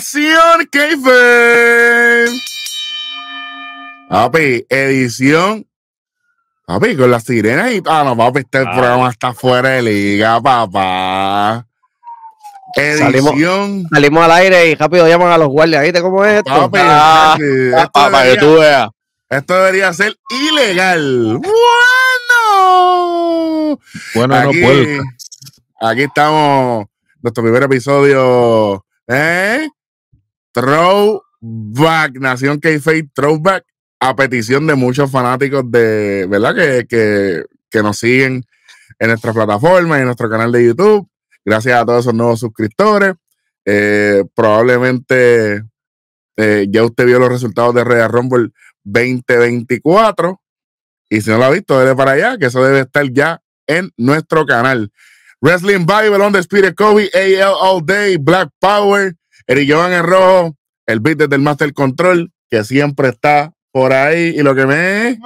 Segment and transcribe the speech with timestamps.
[0.00, 2.26] Nación Keife.
[4.10, 5.66] Papi, edición.
[6.66, 7.80] Papi, con las sirenas y.
[7.86, 8.72] Ah, no, papi, este Ah.
[8.74, 11.66] programa está fuera de liga, papá.
[12.76, 13.86] Salimos- Edición.
[13.90, 15.82] Salimos al aire y rápido llaman a los guardias.
[15.82, 16.50] ¿Viste cómo es esto?
[16.70, 17.44] Papi, Ah, papi,
[17.74, 18.88] esto, para que debería, tú veas.
[19.30, 20.14] esto debería ser
[20.50, 21.40] ilegal.
[21.40, 21.54] Bueno.
[24.14, 25.02] Bueno, aquí, no puedo.
[25.80, 26.84] aquí estamos,
[27.22, 29.66] nuestro primer episodio, ¿eh?
[30.56, 33.64] Throwback, Nación K-Fate Throwback,
[34.00, 36.54] a petición de muchos fanáticos de, ¿verdad?
[36.54, 38.46] Que, que, que nos siguen
[38.98, 41.06] en nuestra plataforma y en nuestro canal de YouTube.
[41.44, 43.14] Gracias a todos esos nuevos suscriptores.
[43.66, 45.62] Eh, probablemente
[46.36, 48.48] eh, ya usted vio los resultados de Royal Rumble
[48.84, 50.40] 2024.
[51.10, 53.90] Y si no lo ha visto, debe para allá, que eso debe estar ya en
[53.98, 54.90] nuestro canal.
[55.42, 59.14] Wrestling Bible on the Spirit Kobe, AL All Day, Black Power,
[59.48, 64.34] Eric Jovan en rojo, el beat desde el Master Control, que siempre está por ahí.
[64.36, 65.18] Y lo que me.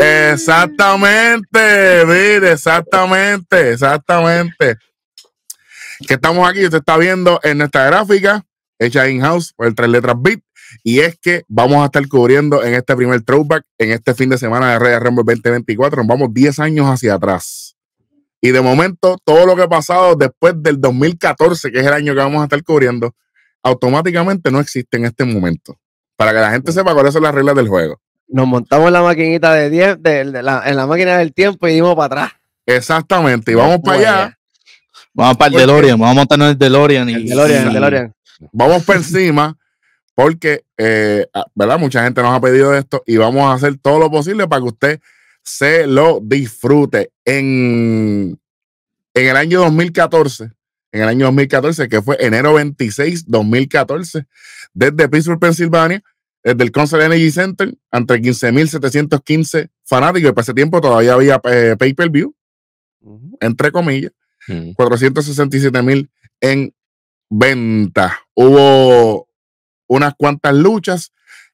[0.00, 4.76] Exactamente, beat, exactamente, exactamente.
[6.06, 8.44] Que estamos aquí, usted está viendo en nuestra gráfica,
[8.78, 10.40] hecha in-house por el tres letras beat.
[10.82, 14.38] Y es que vamos a estar cubriendo en este primer throwback, en este fin de
[14.38, 15.98] semana de Reyes Rumble 2024.
[15.98, 17.75] Nos vamos 10 años hacia atrás.
[18.40, 22.12] Y de momento, todo lo que ha pasado después del 2014, que es el año
[22.14, 23.14] que vamos a estar cubriendo,
[23.62, 25.78] automáticamente no existe en este momento.
[26.16, 28.00] Para que la gente sepa cuáles son las reglas del juego.
[28.28, 31.68] Nos montamos en la maquinita de, tie- de- de la, en la máquina del tiempo
[31.68, 32.32] y dimos para atrás.
[32.66, 33.52] Exactamente.
[33.52, 34.38] Y vamos para allá.
[35.12, 37.08] Vamos para el DeLorean, vamos a montarnos en el DeLorean.
[37.10, 38.14] Y, El DeLorean, el DeLorean.
[38.52, 39.56] Vamos por encima.
[40.14, 41.78] Porque, eh, ah, ¿verdad?
[41.78, 44.68] Mucha gente nos ha pedido esto y vamos a hacer todo lo posible para que
[44.68, 45.00] usted
[45.46, 47.12] se lo disfrute.
[47.24, 48.38] En,
[49.14, 50.50] en el año 2014,
[50.92, 54.26] en el año 2014, que fue enero 26, 2014,
[54.74, 56.02] desde Pittsburgh, Pensilvania,
[56.42, 61.76] desde el Concert Energy Center, entre 15.715 fanáticos, y para ese tiempo todavía había eh,
[61.78, 62.34] pay-per-view,
[63.40, 64.12] entre comillas.
[64.48, 64.72] Mm.
[64.72, 66.74] 467 mil en
[67.30, 68.18] venta.
[68.34, 69.28] Hubo
[69.88, 71.12] unas cuantas luchas.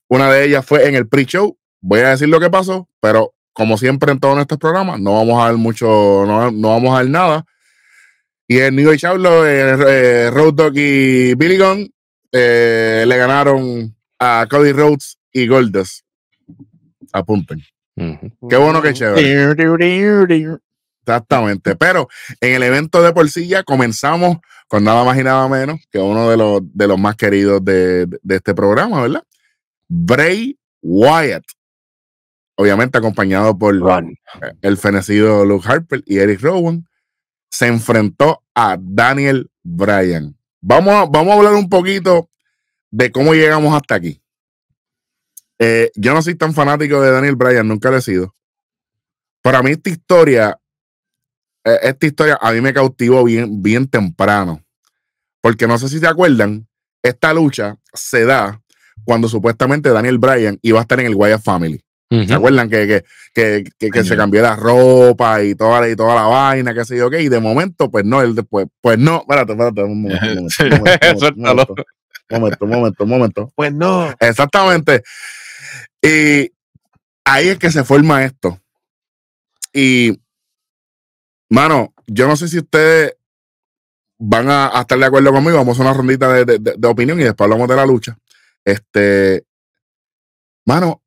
[0.09, 1.59] Una de ellas fue en el pre-show.
[1.81, 5.43] Voy a decir lo que pasó, pero como siempre en todos nuestros programas, no vamos
[5.43, 5.87] a ver mucho,
[6.27, 7.45] no, no vamos a ver nada.
[8.49, 11.89] Y en New Outlaw, eh, eh, Road Dogg y Billy Gunn
[12.33, 16.05] eh, le ganaron a Cody Rhodes y Goldust.
[17.13, 17.63] Apunten.
[18.49, 19.23] Qué bueno que chévere.
[21.05, 21.77] Exactamente.
[21.77, 22.09] Pero
[22.41, 25.99] en el evento de por sí ya comenzamos con nada más y nada menos que
[25.99, 29.23] uno de los, de los más queridos de, de- de este programa, ¿verdad?
[29.89, 31.45] Bray Wyatt.
[32.57, 33.75] Obviamente acompañado por
[34.61, 36.87] el fenecido Luke Harper y Eric Rowan,
[37.51, 40.37] se enfrentó a Daniel Bryan.
[40.61, 42.31] Vamos a, vamos a hablar un poquito
[42.91, 44.23] de cómo llegamos hasta aquí.
[45.59, 48.35] Eh, yo no soy tan fanático de Daniel Bryan, nunca lo he sido.
[49.43, 50.59] Para mí esta historia,
[51.65, 54.63] eh, esta historia a mí me cautivó bien, bien temprano.
[55.41, 56.69] Porque no sé si se acuerdan,
[57.03, 58.61] esta lucha se da
[59.05, 61.85] cuando supuestamente Daniel Bryan iba a estar en el Wyatt Family.
[62.27, 65.97] ¿Se acuerdan que, que, que, que- que se cambió la ropa y toda, la- y
[65.97, 67.23] toda la vaina, que sé yo qué?
[67.23, 70.65] Y de momento, pues no, él después, pues no, espérate, espérate, un momento, un momento,
[70.67, 71.75] un momento, un momento,
[72.31, 73.53] un momento, un momento, un momento.
[73.55, 74.15] Pues no.
[74.21, 75.03] Exactamente.
[76.03, 76.51] Y
[77.25, 78.59] ahí es que se forma esto.
[79.73, 80.19] Y,
[81.51, 83.15] mano, yo no sé si ustedes
[84.19, 85.57] van a, a estar de acuerdo conmigo.
[85.57, 87.87] Vamos a hacer una rondita de, de- de- de opinión y después hablamos de la
[87.87, 88.17] lucha.
[88.65, 89.45] Este,
[90.67, 91.03] mano,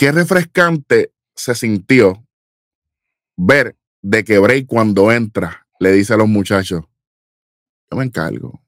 [0.00, 2.26] qué refrescante se sintió
[3.36, 6.84] ver de que Bray cuando entra le dice a los muchachos,
[7.90, 8.62] yo me encargo.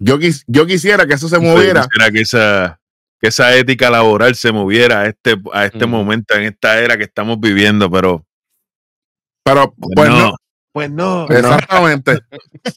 [0.00, 1.86] Yo, quis- yo quisiera que eso se moviera.
[1.86, 2.80] Quisiera que esa,
[3.20, 7.04] que esa ética laboral se moviera a este, a este momento, en esta era que
[7.04, 8.26] estamos viviendo, pero
[9.44, 10.34] Pero, pues no.
[10.72, 11.28] Pues no.
[11.28, 12.18] Exactamente.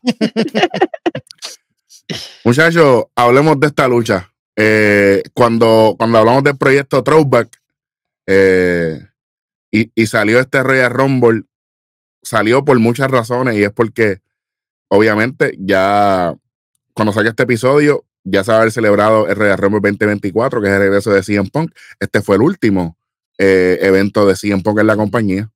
[2.43, 4.31] Muchachos, hablemos de esta lucha.
[4.57, 7.61] Eh, cuando, cuando hablamos del proyecto Throwback
[8.25, 8.99] eh,
[9.71, 11.43] y, y salió este Royal Rumble,
[12.23, 14.21] salió por muchas razones y es porque,
[14.89, 16.35] obviamente, ya
[16.93, 20.67] cuando salga este episodio, ya se va a haber celebrado el Royal Rumble 2024, que
[20.67, 21.71] es el regreso de CM Punk.
[21.99, 22.97] Este fue el último
[23.37, 25.49] eh, evento de CM Punk en la compañía.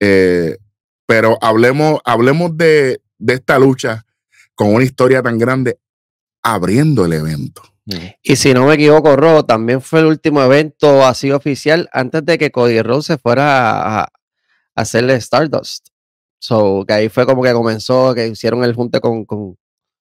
[0.00, 0.58] Eh,
[1.06, 4.04] pero hablemos, hablemos de, de esta lucha
[4.54, 5.78] con una historia tan grande
[6.42, 7.62] abriendo el evento.
[8.22, 12.36] Y si no me equivoco, Ro, también fue el último evento así oficial antes de
[12.38, 14.08] que Cody Rhodes se fuera a, a
[14.74, 15.88] hacerle Stardust.
[16.38, 19.56] So, que ahí fue como que comenzó, que hicieron el junte con, con,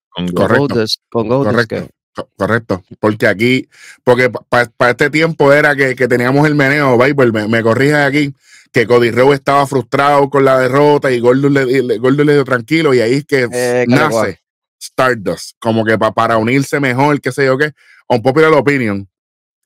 [0.10, 0.86] Con con Correcto.
[1.10, 1.76] Con Correcto.
[1.88, 1.96] que-
[2.38, 3.68] Correcto, porque aquí,
[4.06, 8.34] porque para este tiempo era que, que teníamos el meneo, Bible, me, me corrige aquí,
[8.72, 12.94] que Cody Rhodes estaba frustrado con la derrota y Goldust le, le- le dio tranquilo
[12.94, 14.40] y ahí es que Eh, nace.
[14.86, 17.72] Stardust, como que pa- para unirse mejor, qué sé yo qué,
[18.08, 19.08] un popular opinion,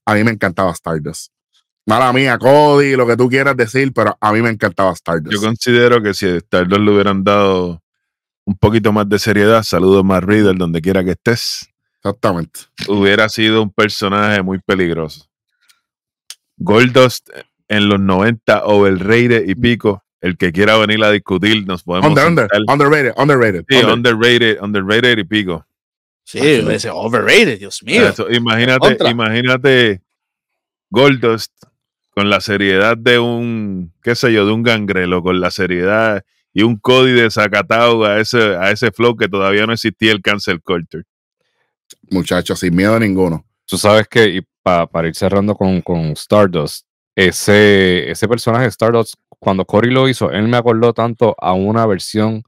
[0.06, 1.32] a mí me encantaba Stardust.
[1.86, 5.34] Mala mía, Cody, lo que tú quieras decir, pero a mí me encantaba Stardust.
[5.34, 7.82] Yo considero que si a Stardust le hubieran dado
[8.46, 11.68] un poquito más de seriedad, saludos más Riddle, donde quiera que estés,
[11.98, 12.62] Exactamente.
[12.88, 15.26] hubiera sido un personaje muy peligroso.
[16.58, 17.30] Goldust
[17.68, 20.04] en los 90, overrated y pico.
[20.22, 23.66] El que quiera venir a discutir, nos podemos Under, under, underrated, underrated.
[23.70, 23.94] Sí, under.
[23.94, 25.66] underrated, underrated y pico.
[26.26, 28.08] Sí, ese overrated, Dios mío.
[28.08, 29.10] Eso, imagínate, Contra.
[29.10, 30.02] imagínate
[30.90, 31.54] Goldust
[32.12, 36.24] con la seriedad de un, qué sé yo, de un gangrelo, con la seriedad
[36.54, 40.62] y un Cody desacatado a ese, a ese flow que todavía no existía el cancel
[40.62, 41.04] culture.
[42.10, 43.46] Muchachos, sin miedo ninguno.
[43.66, 46.86] Tú sabes que, y pa- para ir cerrando con, con Stardust,
[47.16, 51.86] ese, ese personaje de Stardust, cuando Cory lo hizo, él me acordó tanto a una
[51.86, 52.44] versión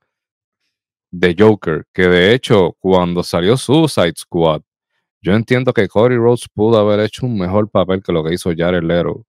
[1.12, 4.62] de Joker, que de hecho, cuando salió Suicide Squad,
[5.22, 8.52] yo entiendo que Cory Rhodes pudo haber hecho un mejor papel que lo que hizo
[8.56, 9.26] Jared Leto.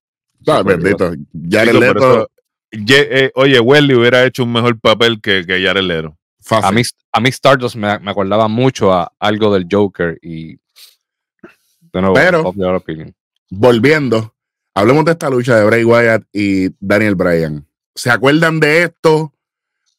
[0.47, 1.13] Ah, Super bendito.
[1.13, 2.27] Eso,
[2.71, 6.17] Ye- eh, oye, Welly hubiera hecho un mejor papel que, que Jared Leto.
[6.41, 6.65] fácil.
[6.65, 6.81] A mí,
[7.11, 10.55] a mí Stardust me, me acordaba mucho a algo del Joker y
[11.91, 12.43] de nuevo, Pero-
[13.51, 14.32] volviendo,
[14.73, 17.67] hablemos de esta lucha de Bray Wyatt y Daniel Bryan.
[17.95, 19.33] ¿Se acuerdan de esto?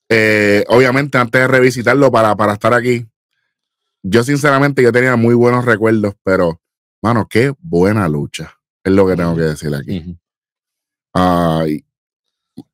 [0.09, 3.07] Eh, obviamente, antes de revisitarlo para, para estar aquí,
[4.03, 6.61] yo sinceramente yo tenía muy buenos recuerdos, pero,
[7.03, 8.55] mano, qué buena lucha.
[8.83, 10.19] Es lo que tengo que decir aquí.
[11.13, 11.85] Ay,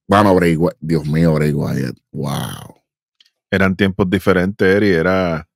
[0.09, 2.81] mano, Bray Wyatt, Dios mío, Bray Wyatt, wow.
[3.51, 5.47] Eran tiempos diferentes, Eri, era...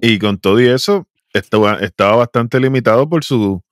[0.00, 3.62] Y con todo y eso, estaba, estaba bastante limitado por su...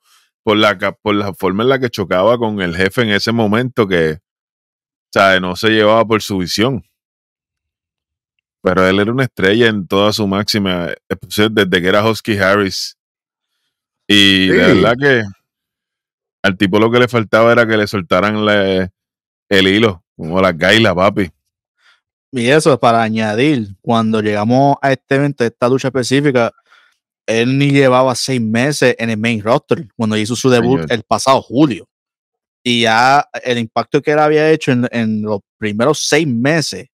[0.45, 3.89] Por la, por la forma en la que chocaba con el jefe en ese momento
[3.89, 4.19] que,
[5.11, 6.85] sea, no se llevaba por su visión.
[8.63, 12.97] Pero él era una estrella en toda su máxima, desde que era Husky Harris.
[14.07, 14.81] Y de Sí.
[14.81, 15.23] verdad que
[16.43, 18.91] al tipo lo que le faltaba era que le soltaran la-
[19.49, 21.31] el hilo, como las gailas, papi.
[22.33, 26.53] Y eso, para añadir, cuando llegamos a este evento, a esta lucha específica,
[27.27, 30.93] él ni llevaba seis meses en el main roster cuando hizo su debut Señor.
[30.93, 31.89] el pasado julio.
[32.63, 36.87] Y ya el impacto que él había hecho en, en los primeros seis meses,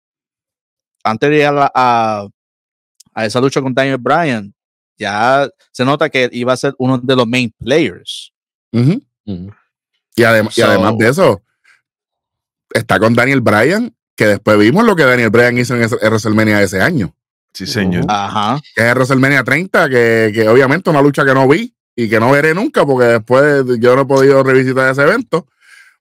[1.04, 2.28] antes de llegar a, a-
[3.14, 4.54] a esa lucha con Daniel Bryan,
[4.96, 8.32] ya se nota que iba a ser uno de los main players.
[10.16, 11.42] Y, adem- y además de eso,
[12.72, 16.64] está con Daniel Bryan, que después vimos lo que Daniel Bryan hizo en WrestleMania de
[16.64, 17.14] ese año.
[17.58, 18.04] Sí, señor.
[18.08, 18.60] Ajá.
[18.74, 22.30] que es WrestleMania 30, que, que obviamente una lucha que no vi y que no
[22.30, 25.46] veré nunca porque después yo no he podido revisitar ese evento.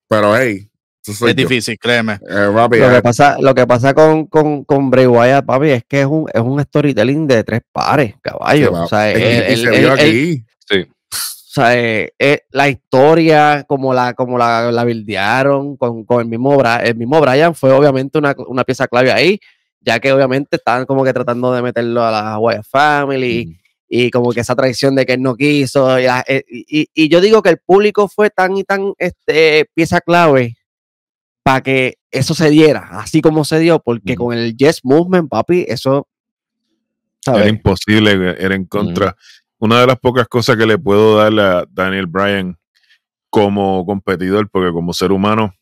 [0.07, 0.69] Pero hey,
[1.03, 1.41] eso soy Es yo.
[1.47, 2.13] difícil, créeme.
[2.29, 5.69] Eh, papi, Lo eh, que pasa, lo que pasa con, con, con Bray Wyatt, papi,
[5.69, 8.71] es que es un, es un storytelling de tres pares, caballo.
[8.71, 10.43] va- O sea, él- él- se él- vio aquí.
[10.69, 10.85] Sí.
[11.11, 16.27] o sea, eh, eh, la historia, como la, como la, la bildearon con, con el
[16.27, 19.39] mismo Bra- el mismo Brian, fue obviamente una, una pieza clave ahí,
[19.81, 23.57] ya que obviamente estaban como que tratando de meterlo a la Wyatt Family
[23.89, 25.97] y como que esa traición de que él no quiso.
[25.99, 29.69] Y, la- eh, y- y- yo digo que el público fue tan y tan este,
[29.73, 30.57] pieza clave
[31.43, 35.65] para que eso se diera, así como se dio, porque con el Yes Movement, papi,
[35.69, 36.07] eso.
[37.25, 39.15] Era imposible, era en contra.
[39.59, 42.57] Una de las pocas cosas que le puedo dar a Daniel Bryan
[43.29, 45.53] como competidor, porque como ser humano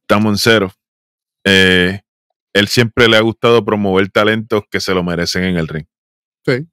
[0.00, 0.72] estamos en cero.
[1.44, 2.00] eh,
[2.52, 5.86] él siempre le ha gustado promover talentos que se lo merecen en el ring.
[6.46, 6.66] Sí.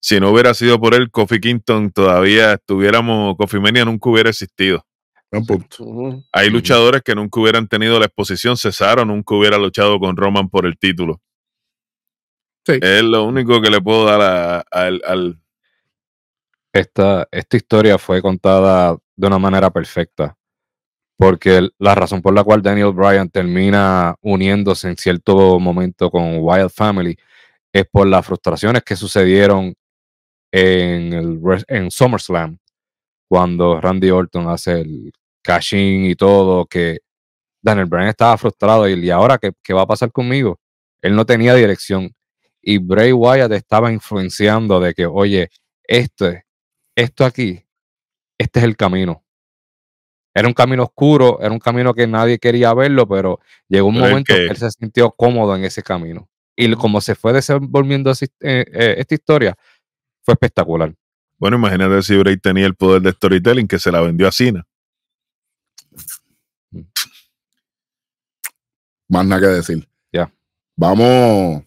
[0.00, 4.84] Si no hubiera sido por él, Kofi Kingston todavía estuviéramos, Kofi Mania nunca hubiera existido.
[5.30, 6.22] Punto.
[6.32, 8.56] Hay luchadores que nunca hubieran tenido la exposición.
[8.56, 11.22] Cesaro nunca hubiera luchado con Roman por el título.
[12.66, 12.78] Sí.
[12.82, 15.40] Es lo único que le puedo dar a- a- al, al-
[16.74, 20.36] esta, esta historia fue contada de una manera perfecta.
[21.22, 26.70] Porque la razón por la cual Daniel Bryan termina uniéndose en cierto momento con Wild
[26.70, 27.16] Family
[27.72, 29.72] es por las frustraciones que sucedieron
[30.50, 32.58] en, el, en SummerSlam,
[33.28, 35.12] cuando Randy Orton hace el
[35.44, 36.98] cash-in y todo, que
[37.62, 40.58] Daniel Bryan estaba frustrado y, y ahora ¿qué, qué va a pasar conmigo?
[41.02, 42.12] Él no tenía dirección.
[42.60, 45.50] Y Bray Wyatt estaba influenciando de que, oye,
[45.84, 46.32] esto,
[46.96, 47.64] esto aquí,
[48.38, 49.21] este es el camino.
[50.34, 54.06] Era un camino oscuro, era un camino que nadie quería verlo, pero llegó un Pero
[54.08, 56.28] momento que- que él se sintió cómodo en ese camino.
[56.56, 59.54] Y como se fue desenvolviendo así, eh, eh, esta historia,
[60.22, 60.94] fue espectacular.
[61.38, 64.64] Bueno, imagínate si Bray tenía el poder de storytelling que se la vendió a Cena.
[69.08, 69.88] Más nada que decir.
[70.12, 70.32] Ya.
[70.76, 71.62] Vamos.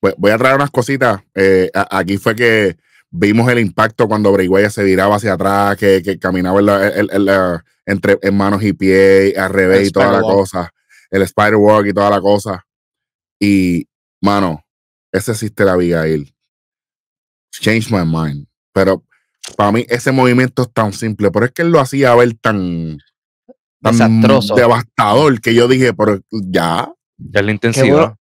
[0.00, 1.22] Voy, voy a traer unas cositas.
[1.34, 2.76] Eh, aquí fue que
[3.12, 7.08] vimos el impacto cuando Wyatt se viraba hacia atrás, que, que caminaba en la- en-
[7.12, 10.72] en la- entre en manos y pies, al revés El y toda la cosa.
[11.10, 12.64] El Spider Walk y toda la cosa.
[13.38, 13.86] Y,
[14.20, 14.64] mano,
[15.12, 16.34] ese Sister Abigail.
[17.60, 18.46] Change my mind.
[18.72, 19.04] Pero
[19.56, 22.98] para mí ese movimiento es tan simple, pero es que él lo hacía ver tan,
[23.82, 24.54] tan Desastroso.
[24.54, 26.90] devastador que yo dije, pero ya.
[27.34, 27.86] Es la intensidad.
[27.90, 28.18] bueno.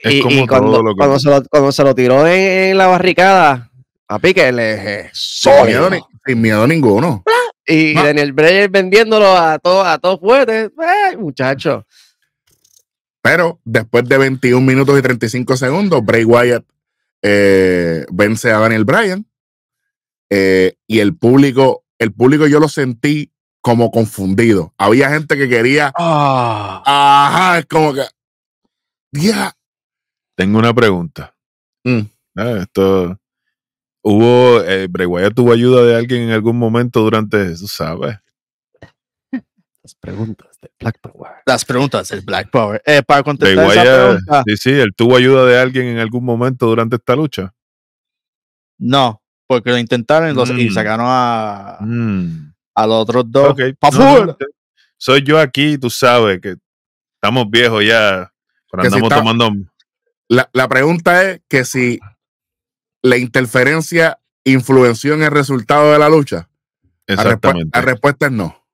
[0.00, 2.24] Es y, como y todo cuando, lo que- cuando, se lo, cuando se lo tiró
[2.26, 3.67] en, en la barricada,
[4.08, 7.22] a pique le Sin miedo, ni- sin miedo ninguno.
[7.66, 10.70] Y Ma- Daniel Breyer vendiéndolo a todos a todos fuertes.
[10.78, 11.86] Ay, muchacho.
[13.22, 16.64] Pero después de 21 minutos y 35 segundos, Bray Wyatt
[17.22, 19.26] eh, vence a Daniel Bryan.
[20.30, 24.72] eh, y el público, el público yo lo sentí como confundido.
[24.78, 26.82] Había gente que quería, Ah.
[26.86, 28.02] ajá, es como que,
[29.12, 29.54] ya,
[30.36, 31.34] Tengo una pregunta.
[31.84, 32.00] Mm.
[32.36, 33.18] Ah, esto.
[34.02, 34.62] Hubo.
[34.64, 37.54] Eh, Bray Wyatt tuvo ayuda de alguien en algún momento durante.
[37.56, 38.16] Tú sabes.
[39.82, 41.32] Las preguntas de Black Power.
[41.46, 42.82] Las preguntas del Black Power.
[42.84, 44.06] Eh, para Bray contestar esa Wyatt.
[44.06, 47.52] pregunta, Sí, sí, él tuvo ayuda de alguien en algún momento durante esta lucha.
[48.80, 50.72] no, porque lo intentaron y, los- y Mm.
[50.72, 52.52] sacaron a, Mm.
[52.76, 53.50] a los otros dos.
[53.50, 53.60] Ok.
[53.80, 54.36] ¡Pa' No,
[54.96, 56.54] soy yo aquí, tú sabes que
[57.14, 58.30] estamos viejos ya.
[58.70, 59.50] Pero si andamos está- tomando.
[60.28, 61.98] La, la pregunta es que si
[63.02, 66.48] la interferencia influenció en el resultado de la lucha.
[67.06, 67.78] La, respu- Exactamente.
[67.78, 68.66] la respuesta es no.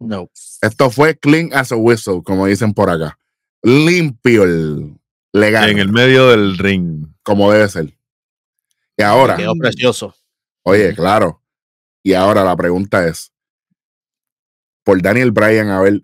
[0.00, 0.30] No.
[0.62, 3.18] Esto fue clean as a whistle, como dicen por acá.
[3.62, 4.96] Limpio el
[5.32, 7.06] legal, En el medio del ring.
[7.22, 7.96] como debe ser.
[8.96, 10.14] Y ahora, Quedó precioso.
[10.62, 11.42] oye, claro.
[12.02, 13.32] Y ahora la pregunta es:
[14.84, 16.02] por Daniel Bryan haber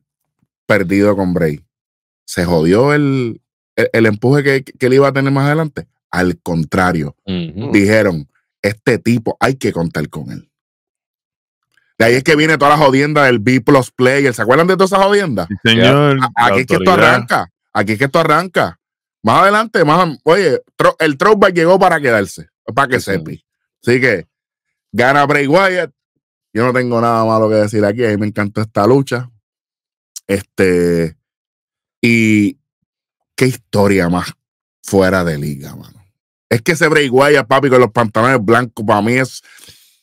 [0.66, 1.64] perdido con Bray,
[2.24, 3.40] ¿se jodió el,
[3.76, 5.86] el, el empuje que, que él iba a tener más adelante?
[6.12, 7.16] Al contrario,
[7.72, 8.28] dijeron:
[8.62, 10.48] este tipo hay que contar con él.
[11.98, 14.32] De ahí es que viene toda la jodienda del B Plus Player.
[14.34, 15.46] ¿Se acuerdan de toda esa jodienda?
[15.48, 16.18] Sí, señor.
[16.36, 17.52] Aquí es que esto arranca.
[17.72, 18.78] Aquí es que esto arranca.
[19.22, 23.44] Más adelante, más, oye, tro- el throwback llegó para quedarse, para que Sí, sepi.
[23.80, 24.26] Así que
[24.90, 25.92] gana Bray Wyatt.
[26.52, 28.04] Yo no tengo nada malo que decir aquí.
[28.04, 29.30] A mí me encantó esta lucha.
[30.26, 31.16] Este.
[32.00, 32.58] Y
[33.36, 34.32] qué historia más
[34.82, 36.01] fuera de liga, mano.
[36.52, 39.42] Es que ese Bray Wyatt, papi, con los pantalones blancos, para mí es.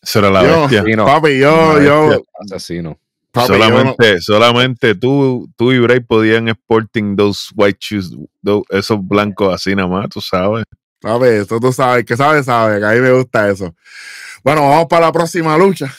[0.01, 1.05] Eso era la yo, bestia.
[1.05, 2.23] Papi, yo, yo.
[2.39, 2.97] Asesino.
[3.31, 8.11] papi, yo no- solamente, solamente tú, tú y Bray podían sporting those white shoes,
[8.69, 10.63] esos blancos así nada más, tú sabes.
[11.01, 11.43] ¿Sabes?
[11.45, 13.75] Eso tú sabes, que sabes, sabes, que a mí me gusta eso.
[14.43, 15.93] Bueno, vamos para la próxima lucha.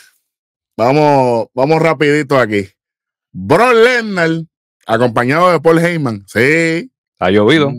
[0.77, 2.69] Vamos, vamos rapidito aquí.
[3.31, 4.31] Bro Lesnar,
[4.85, 6.25] acompañado de Paul Heyman.
[6.27, 6.91] Sí.
[7.21, 7.73] Ha llovido.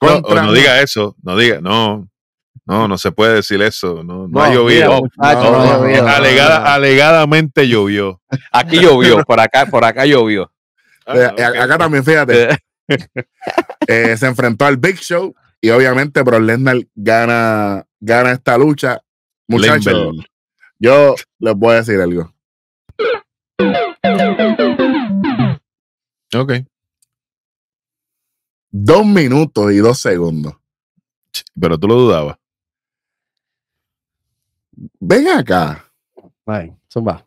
[0.00, 2.08] No, o contra- no diga eso, no diga, no,
[2.64, 4.86] no, no se puede decir eso, no, no, ha No, llovido.
[4.86, 6.70] mira, muchacho, no, no ha no, llovido, no, Alegada- no, no.
[6.70, 8.20] Alegadamente llovió.
[8.52, 10.50] Aquí llovió, por acá, por acá llovió.
[11.06, 11.56] Eh, Ah, ok.
[11.56, 12.48] Acá también, fíjate.
[13.88, 19.00] eh, se enfrentó al Big Show y obviamente Bro Lesnar gana, gana esta lucha.
[19.48, 20.16] Muchachos,
[20.78, 22.32] yo les voy a decir algo.
[26.34, 26.52] Ok.
[28.70, 30.54] Dos minutos y dos segundos.
[31.58, 32.38] Pero tú lo dudabas.
[35.00, 35.92] Ven acá.
[36.46, 37.26] Ay, zumba.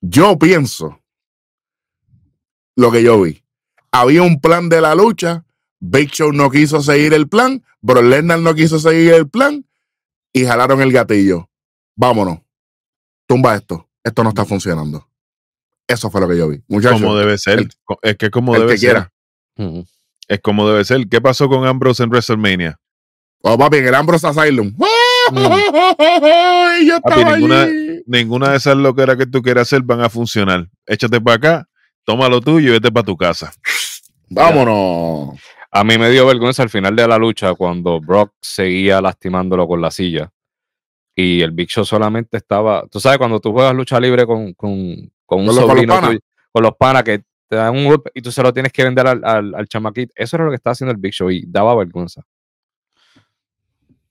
[0.00, 1.00] yo pienso
[2.74, 3.42] lo que yo vi.
[3.90, 5.44] Había un plan de la lucha.
[5.78, 7.64] Big Show no quiso seguir el plan.
[7.80, 9.66] Bro Lesnar no quiso seguir el plan.
[10.32, 11.50] Y jalaron el gatillo.
[11.94, 12.40] Vámonos.
[13.26, 13.88] Tumba esto.
[14.02, 15.08] Esto no está funcionando.
[15.92, 16.60] Eso fue lo que yo vi.
[16.68, 17.00] Muchachos.
[17.00, 17.58] Como debe ser.
[17.60, 17.70] el-
[18.02, 19.10] es que como el debe que ser.
[19.56, 19.84] quiera.
[20.28, 21.06] Es como debe ser.
[21.08, 22.78] ¿Qué pasó con Ambrose en WrestleMania?
[23.42, 24.72] Oh, papi, en el Ambrose Asylum.
[24.76, 25.32] Mm.
[26.86, 28.02] Yo estaba ninguna- allí.
[28.06, 30.66] Ninguna de esas loqueras que tú quieras hacer van a funcionar.
[30.86, 31.68] Échate para acá,
[32.04, 33.52] toma lo tuyo y vete para tu casa.
[34.28, 35.38] Vámonos.
[35.70, 39.80] A mí me dio vergüenza al final de la lucha cuando Brock seguía lastimándolo con
[39.80, 40.30] la silla.
[41.14, 42.86] Y el Big Show solamente estaba.
[42.90, 45.96] Tú sabes, cuando tú juegas lucha libre con, con, con un Con los- con los
[45.96, 48.82] sobrino con los panas que te dan un golpe y tú se lo tienes que
[48.84, 50.12] vender al, al, al chamaquito.
[50.16, 52.22] Eso era lo que estaba haciendo el Big Show y daba vergüenza.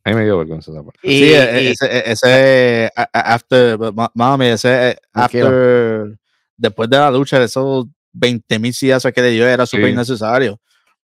[0.03, 0.99] A mí me dio vergüenza esa parte.
[1.03, 5.45] Y, sí, e- y- ese, e- after, ma- mami, ese Tranquilo.
[5.47, 6.19] after,
[6.57, 9.91] después de la lucha, esos 20 mil sillazos que le dio era súper Sí.
[9.91, 10.59] innecesario.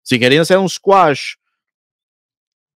[0.03, 1.33] Si querían hacer un squash,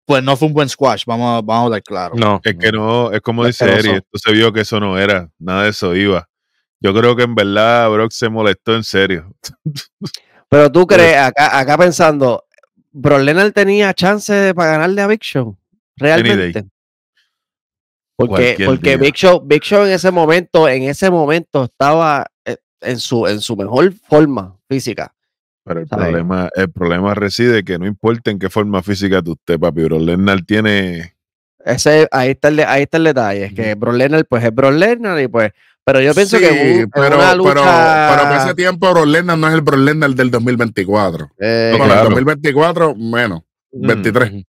[0.06, 2.16] pues no fue un buen squash, vamos, a- vamos a hablar claro.
[2.16, 2.42] No.
[2.44, 3.90] Es que no, es como dice Asqueroso.
[3.90, 6.28] Eri, esto se vio que eso no era, nada de eso iba.
[6.80, 9.34] Yo creo que en verdad Brock se molestó en serio.
[10.50, 12.44] pero tú crees, acá, acá pensando,
[12.92, 15.58] Brock Lesnar tenía chance para ganarle a Big Show.
[15.96, 16.66] Realmente.
[18.16, 18.98] Porque, porque.
[18.98, 23.42] Big Show, Big Show en ese momento, en ese momento estaba eh, en su, en
[23.42, 25.14] su mejor forma física.
[25.66, 26.06] Pero el ¿Sabes?
[26.08, 30.02] problema, el problema reside que no importa en qué forma física tú estés, papi, Brock
[30.02, 31.16] Lesnar tiene
[31.64, 33.46] Ese, ahí, está el, ahí está el detalle.
[33.46, 35.52] Es que Brock Lesnar, pues es Brock Lesnar y pues.
[35.86, 37.54] Pero yo pienso Sí, que en pero, una pero, lucha.
[38.10, 41.30] pero para ese tiempo Lesnar no es el Brock Lesnar del 2024.
[41.40, 42.02] eh, No, claro.
[42.02, 43.42] el 2024 menos,
[43.72, 44.32] Mm, 23.
[44.32, 44.44] Ujú.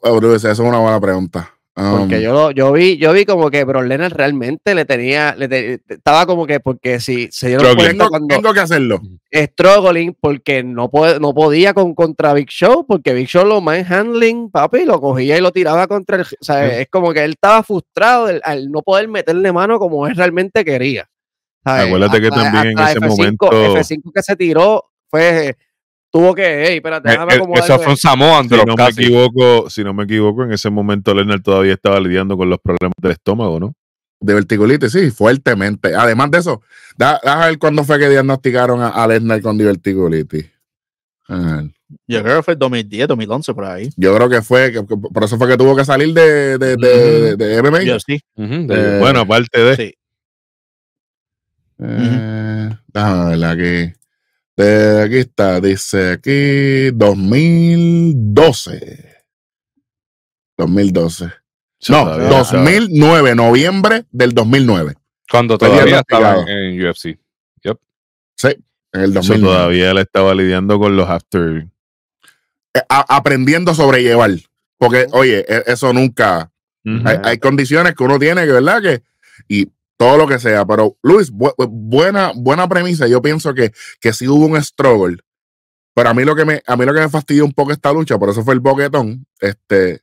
[0.00, 1.50] Oh, Bruce, esa es una buena pregunta.
[1.80, 5.36] Um, Porque yo, lo- yo vi, yo vi como que Brock Lesnar realmente le tenía,
[5.36, 7.84] le te- estaba como que, porque si se dieron Struggling.
[7.86, 9.00] cuenta tengo, cuando tengo que hacerlo.
[9.32, 14.50] struggling, porque no, puede, no podía con contra Big Show, porque Big Show lo manhandling,
[14.50, 16.76] papi, lo cogía y lo tiraba contra el, o sea, Sí.
[16.80, 20.64] es como que él estaba frustrado del- al no poder meterle mano como él realmente
[20.64, 21.08] quería.
[21.64, 21.86] ¿sabes?
[21.86, 25.56] Acuérdate que Hasta- también en hasta ese F5, momento- F5 que se tiró fue,
[26.10, 27.64] tuvo que, hey, espérate, Eh, déjame eh, acomodarme".
[27.74, 31.14] Eso fue un Samoan Si no me equivoco, si no me equivoco, en ese momento
[31.14, 33.74] Lesnar todavía estaba lidiando con los problemas del estómago, ¿no?
[34.20, 35.94] De verticulitis, sí, fuertemente.
[35.94, 36.60] Además de eso,
[36.96, 40.50] da, da a ver cuándo fue que diagnosticaron a, a Lesnar con diverticulitis.
[42.06, 43.90] Yo creo que fue el 2010, 2011 por ahí.
[43.96, 46.76] Yo creo que fue, que- que por eso fue que tuvo que salir de, de,
[46.76, 47.78] de, de, de MMA.
[47.94, 48.20] UFC.
[48.36, 49.94] Ujú, de- Eh, Bueno, aparte de Sí.
[51.80, 53.97] Eh, déjame ver aquí.
[54.60, 59.16] Aquí está, dice aquí 2012.
[60.56, 61.26] 2012.
[61.80, 64.94] eso No, todavía- 2009, noviembre del 2009.
[65.30, 67.18] Cuando todavía estaba en, UFC.
[68.40, 68.48] Sí,
[68.92, 69.54] en el eso 2009.
[69.56, 71.66] todavía él estaba lidiando con los after.
[72.74, 74.30] Eh, a- aprendiendo a sobrellevar.
[74.78, 76.50] Porque, oye, e- eso nunca.
[77.04, 78.80] Hay, hay condiciones que uno tiene que, ¿verdad?
[78.80, 79.02] Que,
[79.48, 80.64] y todo lo que sea.
[80.64, 83.06] Pero, Luis, bu- buena, buena premisa.
[83.06, 85.18] Yo pienso que, que sí hubo un struggle.
[85.94, 87.92] Pero a mí lo que me, a mí lo que me fastidió un poco esta
[87.92, 90.00] lucha, por eso fue el boquetón, este,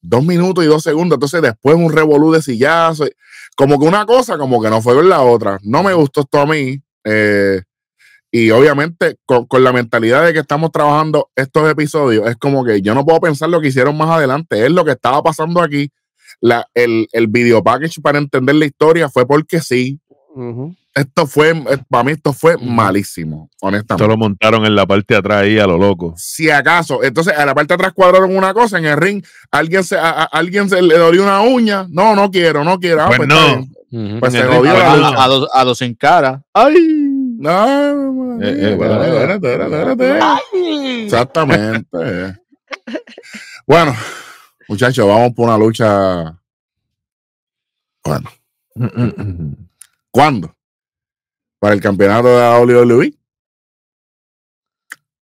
[0.00, 1.16] dos minutos y dos segundos.
[1.16, 3.04] Entonces, después un revolú de sillazo.
[3.54, 5.58] Como que una cosa, como que no fue con la otra.
[5.62, 6.80] No me gustó esto a mí.
[7.04, 7.62] eh,
[8.30, 12.82] y obviamente, con, con la mentalidad de que estamos trabajando estos episodios, es como que
[12.82, 14.64] yo no puedo pensar lo que hicieron más adelante.
[14.66, 15.90] Es lo que estaba pasando aquí.
[16.40, 19.98] La, el, el video package para entender la historia fue porque sí.
[20.94, 23.94] Esto fue, eh, para mí, esto fue malísimo, honestamente.
[24.04, 26.14] Esto lo montaron en la parte de atrás ahí a lo loco.
[26.16, 29.84] Si acaso, entonces a la parte de atrás cuadraron una cosa en el ring, alguien
[29.84, 31.86] se, a, a- alguien se le dolió una uña.
[31.90, 33.02] No, no quiero, no quiero.
[33.02, 33.66] Ah, Pues está no.
[34.20, 34.82] Pues En se ring, la pues.
[34.82, 36.42] A, a los, a los sin cara.
[36.52, 36.74] ¡Ay!
[37.38, 41.04] No, Eh, eh, espérate, espérate, espérate, espérate.
[41.04, 42.36] Exactamente.
[43.66, 43.94] Bueno,
[44.68, 46.38] muchachos, vamos por una lucha.
[48.04, 48.30] Bueno,
[50.10, 50.54] ¿cuándo?
[51.58, 53.14] Para el campeonato de la WWE.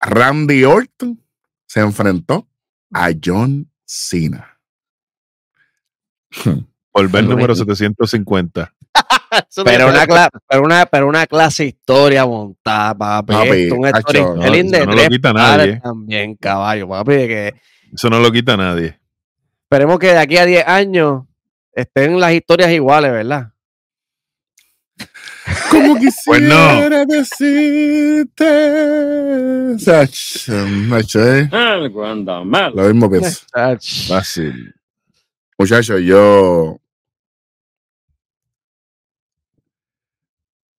[0.00, 1.20] Randy Orton
[1.66, 2.46] se enfrentó
[2.92, 4.58] a John Cena.
[6.92, 8.72] Volver Pero número es- 750.
[9.64, 10.06] Pero una,
[10.48, 13.32] pero, una, pero una clase historia montada, papi.
[13.34, 15.80] Papi, Esto, un storytelling no, de no lo quita nadie.
[15.80, 17.12] También, caballo, papi.
[17.12, 17.54] Que
[17.92, 18.98] Eso no lo quita nadie.
[19.68, 21.24] Esperemos que de aquí a 10 años
[21.72, 23.52] estén las historias iguales, ¿verdad?
[25.70, 27.06] Como quisiera Pues no.
[27.06, 28.44] decirte.
[29.74, 32.72] O sea, ch- macho, eh, Algo anda mal.
[32.74, 33.44] Lo mismo pienso.
[34.08, 34.72] Fácil.
[35.58, 36.78] Muchachos, yo.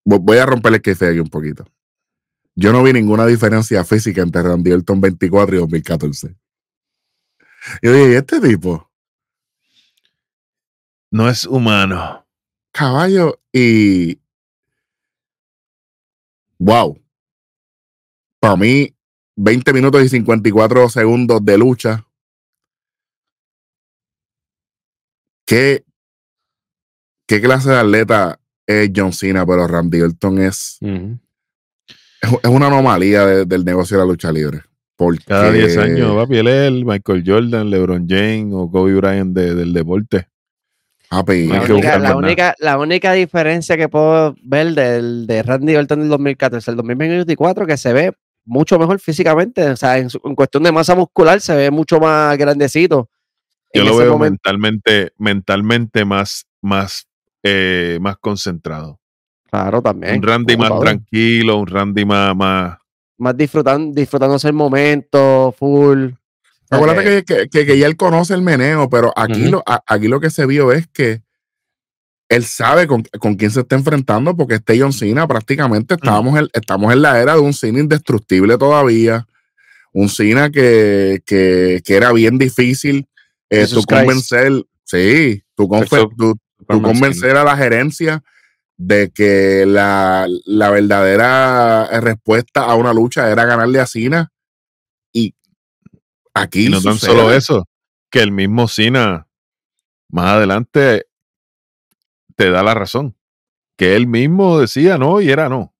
[0.05, 1.65] Vo- Voy a romper el que aquí un poquito.
[2.55, 6.35] Yo no vi ninguna diferencia física entre Randy Orton 24 y 2014.
[7.81, 8.89] Yo dije, ¿y este tipo?
[11.11, 12.25] No es humano.
[12.71, 14.19] Caballo y.
[16.59, 16.99] Wow.
[18.39, 18.93] Para mí,
[19.35, 22.03] 20 minutos y 54 segundos de lucha.
[25.45, 25.85] ¿Qué,
[27.27, 29.45] qué clase de atleta es John Cena?
[29.45, 30.77] Pero Randy Orton es,
[32.21, 34.63] es, es una anomalía de- del negocio de la lucha libre.
[34.97, 39.33] Porque, Cada 10 años, papi, él es el Michael Jordan, LeBron James o Kobe Bryant
[39.35, 40.27] de- del deporte.
[41.09, 45.99] papi, La única, la, única, la única diferencia que puedo ver del, de Randy Orton
[45.99, 48.11] del 2014 al 2024 que se ve
[48.43, 49.69] mucho mejor físicamente.
[49.69, 53.09] O sea, en, su- en cuestión de masa muscular se ve mucho más grandecito.
[53.73, 54.31] Yo lo veo momento.
[54.43, 57.05] mentalmente, mentalmente más, más,
[57.43, 58.99] eh, más concentrado.
[59.51, 60.15] Claro, también.
[60.15, 62.77] Un Randy más tranquilo, un Randy más, más.
[63.17, 66.09] Más disfrutando, disfrutándose el momento, full.
[66.69, 70.07] Acuérdate que, que, que- que ya él conoce el meneo, pero aquí, lo, a- aquí
[70.07, 71.21] lo que se vio es que
[72.29, 76.49] él sabe con, con quién se está enfrentando, porque este John Cena prácticamente estábamos en,
[76.53, 79.25] estamos en la era de un Cena indestructible todavía.
[79.93, 83.07] Un Cena que, que, que era bien difícil.
[83.49, 84.51] eh, tú convencer,
[84.83, 85.69] sí, tú,
[86.83, 88.21] convencer a la gerencia
[88.77, 94.31] de que la, la verdadera respuesta a una lucha era ganarle a Cena.
[95.11, 95.35] Y
[96.33, 97.67] aquí Y no tan solo eso,
[98.11, 99.27] que el mismo Cena
[100.09, 101.07] más adelante
[102.35, 103.15] te da la razón.
[103.75, 105.73] Que él mismo decía no y era no.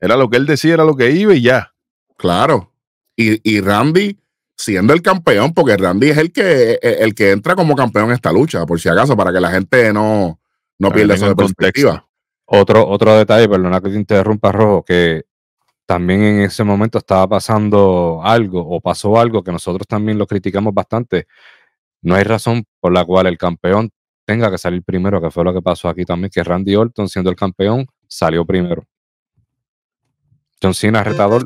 [0.00, 1.74] Era lo que él decía, era lo que iba y ya.
[2.16, 2.72] Claro.
[3.16, 4.18] Y, y Randy
[4.56, 8.32] siendo el campeón, porque Randy es el que, el que entra como campeón en esta
[8.32, 10.40] lucha, por si acaso, para que la gente no,
[10.78, 12.06] no Para que pierda eso de perspectiva.
[12.46, 15.24] Otro, otro detalle, perdona que te interrumpa, Rojo, que
[15.86, 20.72] también en ese momento estaba pasando algo o pasó algo que nosotros también lo criticamos
[20.74, 21.26] bastante.
[22.02, 23.90] No hay razón por la cual el campeón
[24.24, 27.30] tenga que salir primero, que fue lo que pasó aquí también, que Randy Orton, siendo
[27.30, 28.84] el campeón, salió primero.
[30.62, 31.44] John Cena, retador,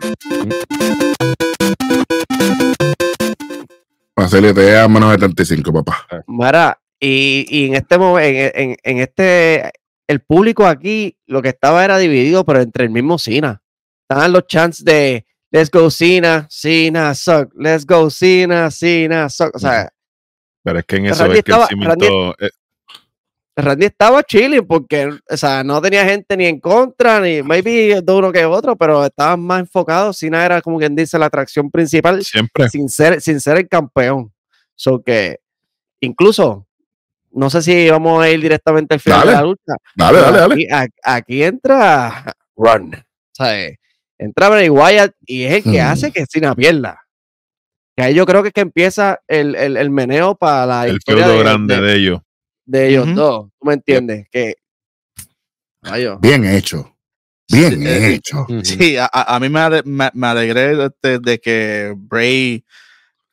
[4.14, 6.06] Facilité a menos 75, papá.
[6.26, 9.70] Mara, y, y en este momento, en, en- en este,
[10.06, 13.62] el público aquí lo que estaba era dividido, pero entre el mismo Cena.
[14.08, 19.54] Estaban los chants de Let's go Cena, Cena suck, Let's go Cena, Cena suck.
[19.54, 19.90] O sea,
[20.62, 22.50] Pero es que en eso Randy es que estaba- el cimiento, eh,
[23.56, 28.12] Randy estaba chilling porque, o sea, no tenía gente ni en contra, ni maybe de
[28.12, 30.16] uno que otro, pero estaban más enfocados.
[30.18, 32.68] Cena era como quien dice la atracción principal siempre.
[32.68, 34.32] sin ser, sin ser el campeón.
[34.76, 35.40] So que,
[36.00, 36.67] incluso,
[37.32, 39.30] no sé si vamos a ir directamente al final Dale.
[39.30, 39.72] de la lucha.
[39.96, 40.54] Dale, dale, dale.
[40.54, 42.92] Aquí, a- aquí entra Run.
[43.32, 43.76] Sea, eh,
[44.18, 47.00] entra Bray Wyatt y es el que hace que Cena pierda.
[47.96, 50.96] Que ahí yo creo que es que empieza el, el, el meneo para la El
[50.96, 52.20] historia feudo de, grande de- de ellos.
[52.66, 53.14] de ellos Ujú.
[53.16, 53.48] dos.
[53.60, 54.26] ¿Tú me entiendes?
[54.30, 54.54] Que.
[55.82, 56.18] Rayo.
[56.20, 56.94] Bien hecho.
[57.50, 58.46] Bien Eh, hecho.
[58.62, 62.64] Sí, a, mí me, ale- me, me alegré de- de que Bray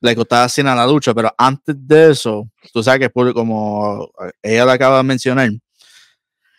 [0.05, 4.09] le costaba Cena la lucha, pero antes de eso, tú sabes que el público, como
[4.41, 5.49] ella lo acaba de mencionar,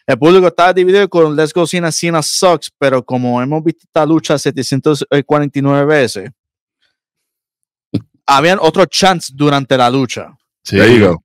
[0.06, 4.04] el público estaba dividido con Let's Go Cena, Cena sucks, pero como hemos visto esta
[4.04, 6.30] lucha 749 veces,
[8.26, 10.76] habían otros chants durante la lucha Sí.
[10.76, 11.22] There you go.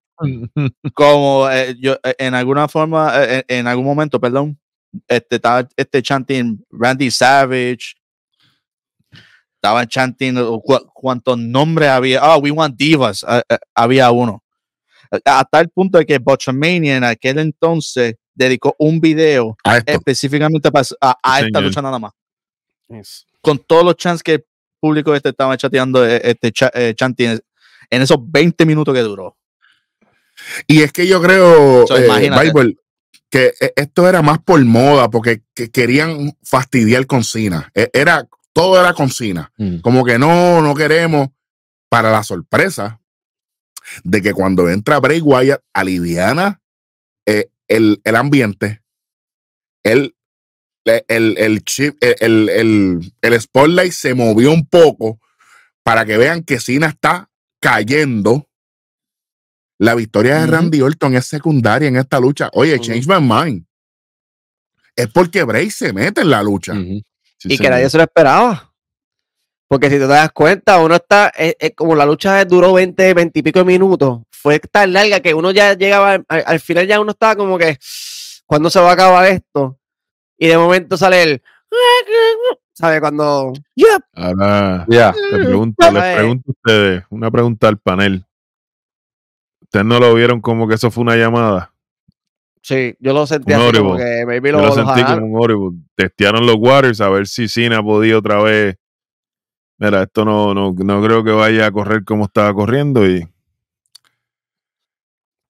[0.94, 4.56] como eh, yo eh, en alguna forma eh, en, en algún momento perdón
[5.08, 7.96] este estaba este chanting Randy Savage
[9.62, 12.19] estaban chanting cu- cuántos nombres había.
[12.21, 13.24] Ah we want divas.
[13.28, 14.43] Ah, ah, había uno.
[15.24, 20.86] Hasta el punto de que Botchamania en aquel entonces dedicó un video A específicamente para,
[21.02, 22.12] a, esta lucha nada más.
[23.41, 24.45] Con todos los chants que el
[24.80, 27.39] público este estaba chateando eh, este eh, chanting
[27.89, 29.38] en esos 20 minutos que duró.
[30.65, 32.08] Y es que yo creo, So, eh.
[32.41, 32.78] Bible,
[33.30, 37.69] que eh, esto era más por moda, porque que querían fastidiar con Cena.
[37.76, 39.52] Eh, Era, todo era con Cena.
[39.58, 39.80] Mm.
[39.80, 41.30] Como que no, no queremos,
[41.90, 43.02] para la sorpresa
[44.04, 46.62] de que cuando entra Bray Wyatt, aliviana
[47.26, 48.82] eh, el, el ambiente,
[49.84, 50.16] el,
[50.86, 52.50] el, el, el chip, el,
[53.22, 55.20] el, spotlight se movió un poco
[55.84, 58.48] para que vean que Cena está cayendo.
[59.78, 60.48] La victoria de.
[60.48, 62.50] Randy Orton es secundaria en esta lucha.
[62.54, 63.66] Oye, change my mind.
[64.96, 66.74] Es porque Bray se mete en la lucha.
[67.41, 68.71] Sí, y que nadie se lo esperaba.
[69.67, 73.39] Porque si te das cuenta, uno está, es, es como la lucha duró 20, 20
[73.39, 76.99] y pico de minutos, fue tan larga que uno ya llegaba, al, al final ya
[76.99, 77.80] uno estaba como que,
[78.45, 79.80] ¿cuándo se va a acabar esto?
[80.38, 81.41] Y de momento sale el,
[82.73, 82.99] ¿sabe?
[82.99, 85.13] Cuando, yep, Ahora Ya.
[85.13, 88.23] te pregunto, les pregunto a ustedes, una pregunta al panel.
[89.62, 91.71] ¿Ustedes no lo vieron como que eso fue una llamada?
[92.62, 95.19] Sí, yo lo sentí así como que Yo lo, lo lo sentí jalaron.
[95.21, 95.80] como un Horrible.
[95.95, 98.76] Testearon los Waters a ver si Cena podía otra vez.
[99.78, 103.28] Mira, esto no, no, no creo que vaya a correr como estaba corriendo y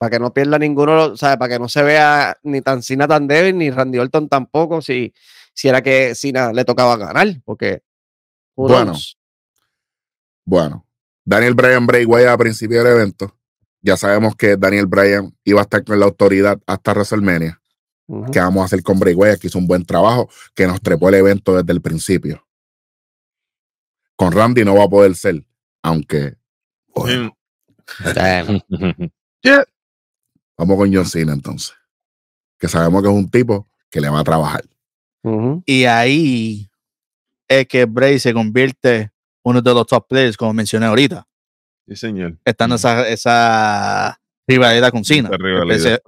[0.01, 1.37] para que no pierda ninguno, ¿sabe?
[1.37, 5.13] Para que no se vea ni tan Cena tan débil, ni Randy Orton tampoco, si,
[5.53, 7.83] si era que Cena le tocaba ganar, porque...
[8.55, 8.93] Bueno.
[10.43, 10.87] Bueno,
[11.23, 13.37] Daniel Bryan Bray a principio del evento.
[13.81, 17.59] Ya sabemos que Daniel Bryan iba a estar con la autoridad hasta WrestleMania.
[18.07, 18.31] Ujú.
[18.31, 19.39] ¿Qué vamos a hacer con Bray Wyatt?
[19.39, 22.45] Que hizo un buen trabajo, que nos trepó el evento desde el principio.
[24.15, 25.43] Con Randy no va a poder ser.
[25.81, 26.35] Aunque.
[26.93, 27.35] bueno,
[28.03, 29.07] Mm.
[30.57, 31.73] Vamos con John Cena entonces.
[32.59, 34.63] Que sabemos que es un tipo que le va a trabajar.
[35.65, 36.69] Y ahí
[37.47, 39.11] es que Bray se convierte
[39.43, 41.27] uno de los top players, como mencioné ahorita.
[41.91, 42.37] Sí, señor.
[42.45, 45.27] Estando esa, esa rivalidad con Cena.
[45.27, 45.75] Esa rivalidad.
[45.77, 46.01] Ese-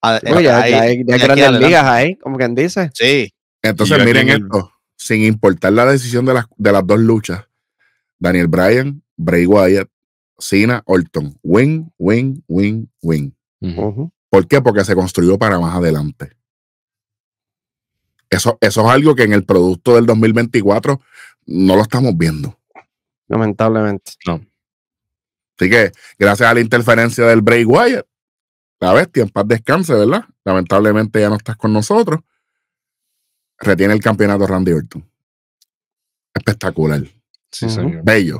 [0.00, 1.66] a- Oye, ya, ahí- ya hay, grandes adelante.
[1.66, 2.88] ligas ahí, como quien dice.
[2.94, 4.72] Sí, Entonces, miren en el- esto.
[4.96, 7.44] Sin importar la decisión de las, de las dos luchas,
[8.20, 9.88] Daniel Bryan, Bray Wyatt,
[10.38, 11.36] Cena, Orton.
[11.42, 13.36] Win, win, win, win.
[14.30, 14.60] ¿Por qué?
[14.62, 16.30] Porque se construyó para más adelante.
[18.30, 21.00] Eso, eso es algo que en el producto del 2024
[21.46, 22.56] no lo estamos viendo.
[23.28, 24.12] Lamentablemente.
[25.58, 28.06] Así que, gracias a la interferencia del Bray Wyatt,
[28.80, 30.24] la bestia, en paz descanse, ¿verdad?
[30.44, 32.20] Lamentablemente ya no estás con nosotros.
[33.58, 35.04] Retiene el campeonato Randy Orton.
[36.34, 37.02] Espectacular.
[37.50, 38.02] Sí, señor.
[38.04, 38.38] Bello.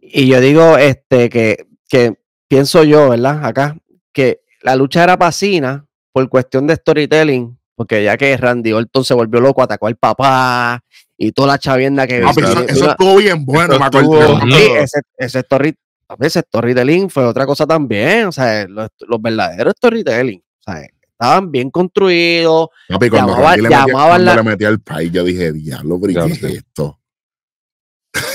[0.00, 3.44] Y yo digo, este, que, que pienso yo, ¿verdad?
[3.44, 3.76] Acá,
[4.12, 9.14] que la lucha era pasina por cuestión de storytelling, porque ya que Randy Orton se
[9.14, 10.82] volvió loco, atacó al papá
[11.16, 14.20] y toda la chavienda que Ah, pero eso, eso estuvo bien bueno, Eso me acuerdo.
[14.34, 15.74] estuvo- Sí, ese, ese story,
[16.12, 20.86] a veces storytelling fue otra cosa también, o sea, los, los verdaderos storytelling, o sea,
[21.00, 25.10] estaban bien construidos, Papi, cuando Llamaba- le metía, llamaban cuando la- le metía el país,
[25.12, 26.46] yo dije, diablo, pero ¿y Ya ¿qué sé.
[26.48, 26.98] es esto?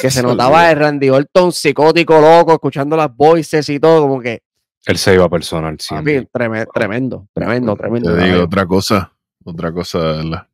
[0.01, 4.41] que se notaba el Randy Orton psicótico, loco, escuchando las voices y todo, como que,
[4.85, 6.27] Él se iba personal papi, siempre.
[6.33, 8.15] treme- tremendo, tremendo, tremendo.
[8.15, 9.13] Te digo otra cosa,
[9.43, 10.47] otra cosa, ¿verdad?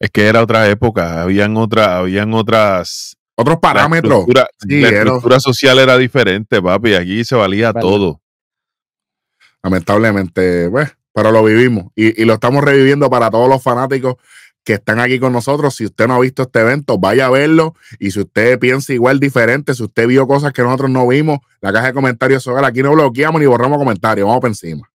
[0.00, 4.12] Es que era otra época, habían otra, habían otras Otros la parámetros.
[4.20, 6.94] estructura, Sí, la era- estructura social era diferente, papi.
[6.94, 8.20] Aquí se valía todo.
[9.62, 14.16] lamentablemente, pues, pero lo vivimos y, y lo estamos reviviendo para todos los fanáticos
[14.64, 15.74] que están aquí con nosotros.
[15.74, 19.18] Si usted no ha visto este evento, vaya a verlo y si usted piensa igual
[19.18, 22.82] diferente, si usted vio cosas que nosotros no vimos, la caja de comentarios sobre aquí
[22.82, 24.88] no bloqueamos ni borramos comentarios, vamos por encima.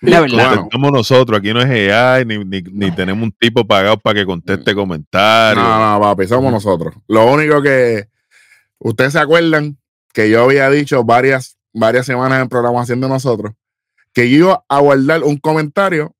[0.00, 0.48] La verdad.
[0.48, 0.62] Bueno.
[0.64, 4.26] Estamos nosotros, aquí no es AI, ni, ni, ni tenemos un tipo pagado para que
[4.26, 5.64] conteste comentarios.
[5.64, 6.94] No, no, papi, somos nosotros.
[7.08, 8.08] Lo único que
[8.78, 9.78] ustedes se acuerdan
[10.12, 13.52] que yo había dicho varias, varias semanas en programación de nosotros
[14.16, 16.16] que yo iba a guardar un comentario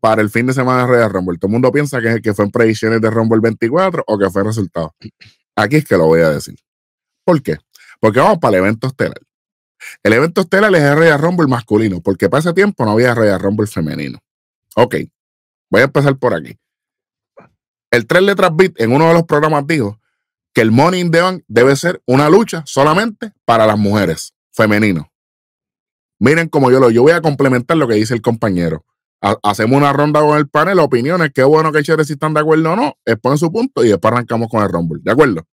[0.00, 1.38] para el fin de semana de Royal Rumble.
[1.38, 4.42] Todo el mundo piensa que, que fue en predicciones de Rumble 24 o que fue
[4.42, 4.92] en resultado.
[5.54, 6.56] Aquí es que lo voy a decir.
[7.24, 7.56] ¿Por qué?
[8.00, 9.20] Porque vamos para el evento estelar.
[10.02, 13.40] El evento estelar es el Royal Rumble masculino, porque para ese tiempo no había Royal
[13.40, 14.18] Rumble femenino.
[14.76, 14.96] Ok,
[15.70, 16.56] voy a empezar por aquí.
[17.90, 20.00] El tres letras beat en uno de los programas dijo
[20.52, 25.10] que el Money in the Bank debe ser una lucha solamente para las mujeres, femenino.
[26.20, 28.84] Miren como yo lo, yo voy a complementar lo que dice el compañero.
[29.20, 32.40] Ha- hacemos una ronda con el panel, opiniones, qué bueno que chévere si están de
[32.40, 35.00] acuerdo o no, exponen su punto y después arrancamos con el Rumble.
[35.02, 35.46] ¿De acuerdo?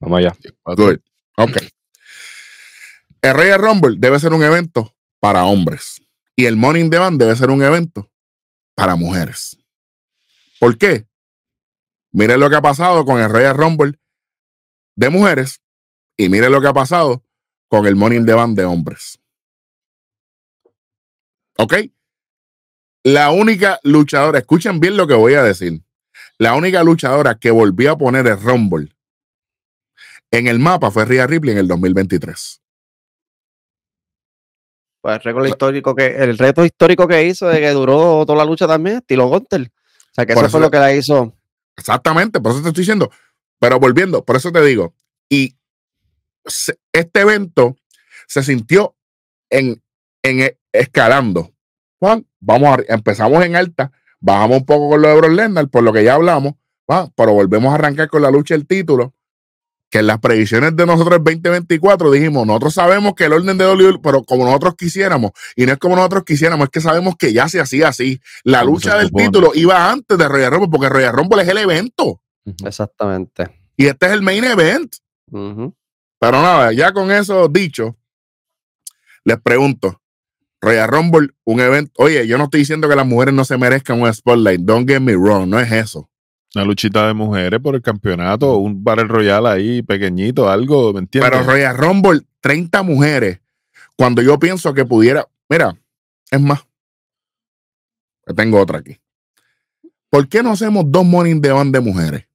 [0.00, 0.34] Vamos allá.
[0.64, 0.98] Good.
[1.38, 1.56] Ok.
[3.24, 6.02] El Royal Rumble debe ser un evento para hombres
[6.36, 8.12] y el Money in the Bank debe ser un evento
[8.74, 9.56] para mujeres.
[10.60, 11.08] ¿Por qué?
[12.12, 13.98] Miren lo que ha pasado con el Royal Rumble
[14.94, 15.62] de mujeres
[16.18, 17.24] y miren lo que ha pasado
[17.68, 19.18] con el Money in the Bank de hombres.
[21.56, 21.76] ¿Ok?
[23.04, 25.82] La única luchadora, escuchen bien lo que voy a decir.
[26.36, 28.94] La única luchadora que volvió a poner el Rumble
[30.30, 32.60] en el mapa fue Rhea Ripley en el 2023.
[35.04, 38.44] Pues el récord histórico que, el reto histórico que hizo de que duró toda la
[38.46, 39.60] lucha también, estilo Gunter.
[39.70, 41.34] O sea que eso fue lo que la hizo.
[41.76, 43.10] Exactamente, por eso te estoy diciendo.
[43.58, 44.94] Pero volviendo, por eso te digo,
[45.28, 45.56] y
[46.46, 47.76] se- este evento
[48.26, 48.96] se sintió
[49.50, 49.82] en,
[50.22, 51.52] en e- escalando.
[51.98, 55.82] Juan, vamos a, empezamos en alta, bajamos un poco con lo de Brock Lesnar, por
[55.82, 56.54] lo que ya hablamos,
[56.90, 59.12] va, pero volvemos a arrancar con la lucha del título,
[59.94, 63.64] que en las predicciones de nosotros el 2024 dijimos, nosotros sabemos que el orden de
[63.64, 67.32] WWE, pero como nosotros quisiéramos, y no es como nosotros quisiéramos, es que sabemos que
[67.32, 68.20] ya se hacía así.
[68.42, 69.24] La Como lucha del supone.
[69.26, 72.20] título iba antes de Royal Rumble, porque Royal Rumble es el evento.
[72.64, 73.56] Exactamente.
[73.76, 74.96] Y este es el main event.
[75.30, 77.96] Pero nada, ya con eso dicho,
[79.22, 80.02] les pregunto,
[80.60, 81.92] Royal Rumble, un evento.
[81.98, 84.60] Oye, yo no estoy diciendo que las mujeres no se merezcan un spotlight.
[84.62, 86.10] Don't get me wrong, no es eso.
[86.54, 91.30] Una luchita de mujeres por el campeonato, un Battle Royal ahí pequeñito, algo, ¿me entiendes?
[91.30, 93.40] Pero Royal Rumble, 30 mujeres.
[93.96, 95.26] Cuando yo pienso que pudiera.
[95.48, 95.76] Mira,
[96.30, 96.64] es más.
[98.26, 98.96] Yo tengo otra aquí.
[100.08, 102.28] ¿Por qué no hacemos dos morning de band de mujeres?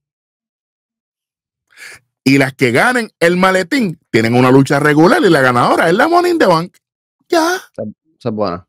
[2.22, 6.06] Y las que ganen el maletín tienen una lucha regular y la ganadora es la
[6.06, 6.76] Morning the Bank.
[7.28, 7.56] Ya.
[7.56, 8.68] Esa es buena.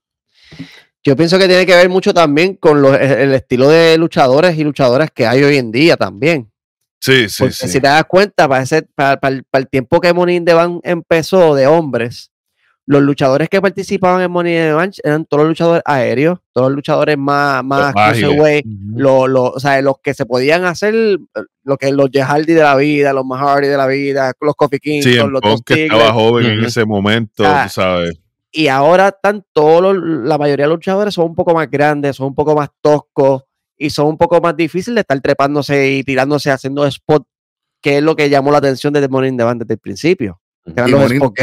[1.04, 4.64] Yo pienso que tiene que ver mucho también con los- el estilo de luchadores y
[4.64, 6.52] luchadoras que hay hoy en día también.
[7.00, 7.68] Sí, sí, Porque sí.
[7.68, 10.46] si te das cuenta, para, ese- para, para el, para el tiempo que Money in
[10.46, 12.30] the Bank empezó de hombres,
[12.86, 16.68] los luchadores que participaban en Money in the Bank eran todos los luchadores aéreos, todos
[16.70, 17.94] los luchadores más, más
[18.94, 20.94] los, los- o sea, los que se podían hacer,
[21.64, 24.56] lo que los Jeff Hardy de la vida, los más Hardy de la vida, los
[24.56, 28.20] Kofi Sí, Kingston, en los que estaba joven en ese momento, Ah, tú sabes.
[28.52, 32.16] Y ahora están todos los- la mayoría de los luchadores son un poco más grandes,
[32.18, 33.44] son un poco más toscos
[33.78, 37.26] y son un poco más difíciles de estar trepándose y tirándose haciendo spot,
[37.82, 40.40] que es lo que llamó la atención desde Morning Bank desde el principio.
[40.64, 41.34] que eran Y los Money- spots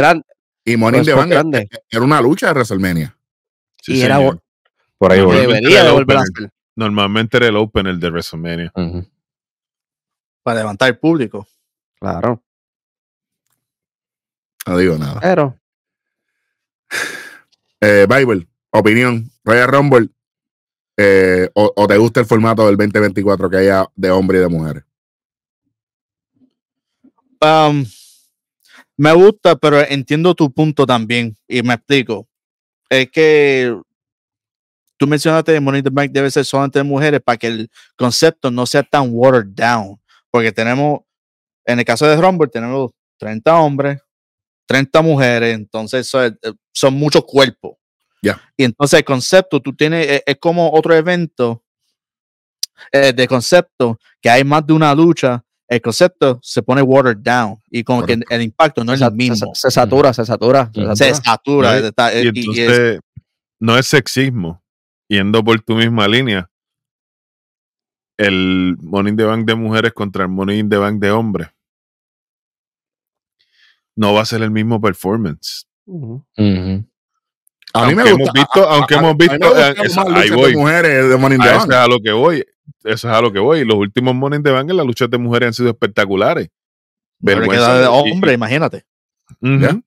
[1.29, 1.67] grandes.
[1.91, 3.19] Y era una lucha de WrestleMania.
[3.83, 4.19] Sí, y era.
[4.97, 6.51] Por ahí Debería de volver a hacer.
[6.77, 8.73] Normalmente era el opener de WrestleMania.
[10.45, 11.49] Para levantar el público.
[11.99, 12.41] Claro.
[14.67, 15.19] No digo nada.
[15.21, 15.58] Pero
[17.81, 19.31] Eh, Bible, opinión.
[19.45, 20.09] Royal Rumble.
[20.97, 24.85] eh, o, te gusta el formato del 2024 que haya de hombres y de mujeres?
[27.41, 27.87] Um,
[28.97, 31.37] me gusta, pero entiendo tu punto también.
[31.47, 32.27] Y me explico.
[32.91, 33.81] Es que
[34.97, 38.51] tú mencionaste que Money the Bank debe ser solamente de mujeres para que el concepto
[38.51, 40.01] no sea tan watered down.
[40.31, 41.01] Porque tenemos,
[41.65, 44.01] en el caso de Rumble, tenemos 30 hombres,
[44.69, 47.77] 30 mujeres, entonces eso es- eh, son muchos cuerpos.
[48.23, 48.41] Ya.
[48.57, 51.65] Y entonces el concepto, tú tienes, es, es como otro evento
[52.93, 57.61] eh, de concepto, que hay más de una lucha, el concepto se pone watered down
[57.71, 58.35] y como que Correcto.
[58.35, 59.51] el impacto no es el se- mismo.
[59.55, 60.71] se satura, se satura.
[60.95, 61.73] se satura.
[61.73, 63.01] No, y- está- Y eh, y- y es- entonces,
[63.61, 64.63] no es sexismo.
[65.09, 66.49] Yendo por tu misma línea,
[68.17, 71.49] el Money in the Bank de mujeres contra el Money in the Bank de hombres
[73.99, 75.67] no va a ser el mismo performance.
[77.75, 78.11] A mí me gusta.
[78.11, 79.75] hemos visto- aunque hemos a visto, eh,
[80.15, 80.53] ahí voy.
[80.53, 81.33] de mujeres de A Bank.
[81.65, 82.45] eso es a lo que voy.
[82.85, 83.65] Eso es a lo que voy.
[83.65, 86.49] Los últimos Money in the Bank en las luchas de mujeres han sido espectaculares.
[87.25, 87.49] pero de
[87.81, 88.85] de- hombre, y- imagínate.
[89.41, 89.79] Ya.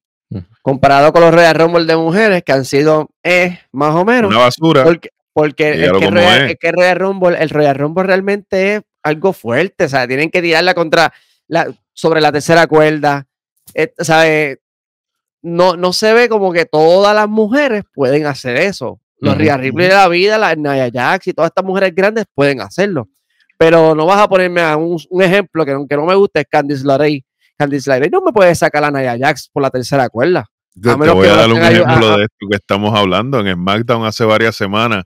[0.62, 4.30] Comparado con los Royal Rumble de mujeres, que han sido eh, más o menos.
[4.30, 4.84] Una basura.
[4.84, 6.50] Porque, porque el, que Royal, es.
[6.52, 10.40] el que Royal Rumble, el Royal Rumble realmente es algo fuerte, o sea, tienen que
[10.42, 11.12] tirarla contra
[11.48, 13.26] la, sobre la tercera cuerda.
[13.74, 14.60] Eh, ¿sabe?
[15.42, 19.00] No, no se ve como que todas las mujeres pueden hacer eso.
[19.18, 22.24] Los Ujú, Rhea Ripley de la vida, las Nia Jax y todas estas mujeres grandes
[22.34, 23.08] pueden hacerlo.
[23.58, 26.40] Pero no vas a ponerme a un, un ejemplo que, no- que no me gusta,
[26.40, 27.24] es Candice LeRae.
[27.56, 30.40] Candice LeRae no me puede sacar a Nia Jax por la tercera cuerda.
[30.40, 33.40] A Te voy a dar un ejemplo de esto que estamos hablando.
[33.40, 35.04] En SmackDown hace varias semanas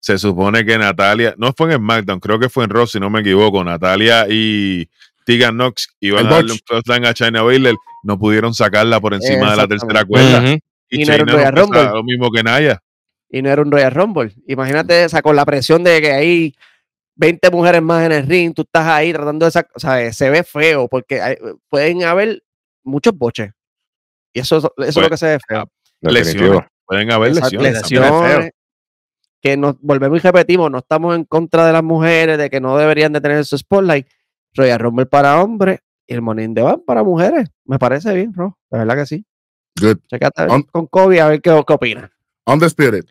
[0.00, 3.10] se supone que Natalia, no fue en SmackDown, creo que fue en Raw, si no
[3.10, 4.88] me equivoco, Natalia y
[5.28, 6.64] Tegan Knox iban El a darle un botch.
[6.66, 10.42] close line a China Baszler, no pudieron sacarla por encima de la tercera cuerda.
[10.88, 11.84] Y, Y no era un Royal Rumble.
[11.84, 12.82] lo mismo que Naya.
[13.28, 14.32] y no era un Royal Rumble.
[14.46, 16.54] Imagínate, o sea, con la presión de que hay
[17.16, 20.30] 20 mujeres más en el ring, tú estás ahí tratando de sacar, o sea, se
[20.30, 21.36] ve feo porque hay-
[21.68, 22.42] pueden haber
[22.84, 23.50] muchos boches.
[24.32, 25.70] Y eso, es- eso es lo Pues, que se ve feo.
[26.00, 26.44] Definitivo.
[26.44, 26.70] Lesiones.
[26.86, 27.72] Pueden haber lesiones.
[27.82, 28.52] lesiones,
[29.42, 32.78] que nos volvemos y repetimos, no estamos en contra de las mujeres, de que no
[32.78, 34.06] deberían de tener su spotlight.
[34.58, 37.48] Royal Rumble para hombres y el Money in the Bank para mujeres.
[37.64, 38.58] Me parece bien, Ro.
[38.70, 39.24] De verdad que sí.
[39.80, 39.98] Good.
[40.08, 42.10] Checate On- con Kobe a ver qué, qué opina.
[42.46, 43.04] Undisputed.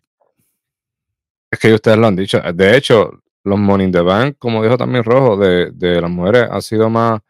[1.50, 2.40] Es que ustedes lo han dicho.
[2.54, 6.48] De hecho, los Money in the Bank, como dijo también Rojo, de, de las mujeres
[6.52, 7.22] han sido más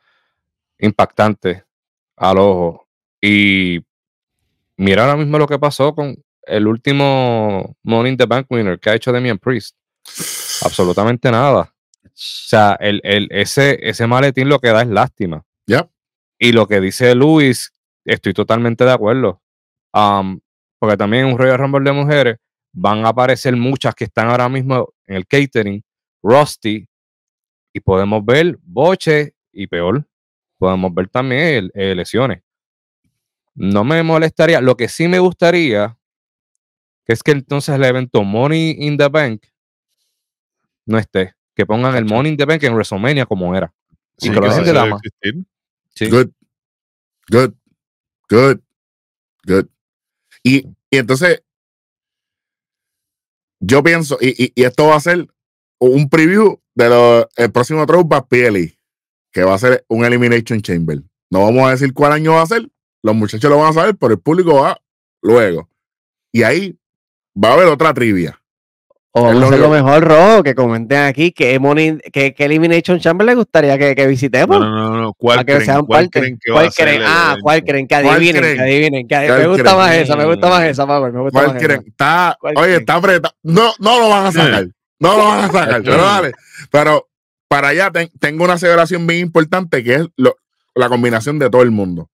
[0.79, 1.63] impactantes
[2.15, 2.87] al ojo.
[3.21, 3.79] Y
[4.77, 8.89] mira ahora mismo lo que pasó con el último Money in the Bank winner que
[8.89, 9.75] ha hecho Damian Priest.
[10.63, 11.71] Absolutamente nada.
[12.17, 15.45] O sea, el, el- ese, ese maletín lo que da es lástima.
[15.67, 15.87] Yep.
[16.39, 17.73] Y lo que dice Luis,
[18.05, 19.41] estoy totalmente de acuerdo.
[19.93, 20.39] Am,
[20.79, 22.37] porque también en un Royal Rumble de mujeres
[22.73, 25.83] van a aparecer muchas que están ahora mismo en el catering,
[26.23, 26.87] Rusty,
[27.73, 30.03] y podemos ver boche y peor,
[30.57, 32.41] podemos ver también eh, lesiones.
[33.53, 35.97] No me molestaría, lo que sí me gustaría,
[37.05, 39.43] que es que entonces el evento Money in the Bank
[40.85, 43.73] no esté, que pongan el Money in the Bank en WrestleMania como era.
[44.17, 44.97] Sí, Y que lo que dejen eso de dama.
[44.97, 45.45] existir.
[45.95, 46.09] Sí.
[46.09, 46.29] Good.
[47.29, 47.53] Good.
[48.29, 48.59] Good.
[49.45, 49.65] Good.
[50.43, 51.41] Y, y entonces,
[53.59, 55.27] yo pienso, y, y- y esto va a ser
[55.79, 58.77] un preview de lo, el próximo Throwback PLE,
[59.31, 60.99] que va a ser un Elimination Chamber.
[61.31, 62.69] No vamos a decir cuál año va a ser,
[63.03, 64.79] los muchachos lo van a saber, pero el público va
[65.23, 65.69] luego.
[66.31, 66.77] Y ahí
[67.35, 68.39] va a haber otra trivia.
[69.19, 72.33] O vamos a lo hacer lo único- mejor, Rojo, que comenten aquí que, Money, que,
[72.33, 74.59] que Elimination Chamber les gustaría que, que visitemos.
[74.59, 75.13] No, no, no, no.
[75.13, 76.19] ¿Cuál que creen, sean cuál parte.
[76.19, 77.01] creen que va ¿Cuál creen?
[77.05, 77.41] Ah, evento?
[77.43, 77.87] ¿cuál creen?
[77.87, 78.55] Que ¿Cuál adivinen, creen?
[78.57, 79.07] que adivinen.
[79.07, 79.77] que adi- ¿Cuál me gusta creen?
[79.77, 81.79] más esa, me gusta más esa, me gusta ¿Cuál más creen?
[81.81, 81.89] esa.
[81.89, 82.79] Está, ¿Cuál oye, creen?
[82.81, 83.35] está apretado.
[83.43, 84.67] No, no lo van a sacar.
[84.99, 85.81] No lo van a sacar.
[85.83, 86.31] Pero dale.
[86.71, 87.07] Pero
[87.47, 90.35] para allá ten- tengo una aceleración bien importante que es lo-
[90.75, 92.09] la combinación de todo el mundo.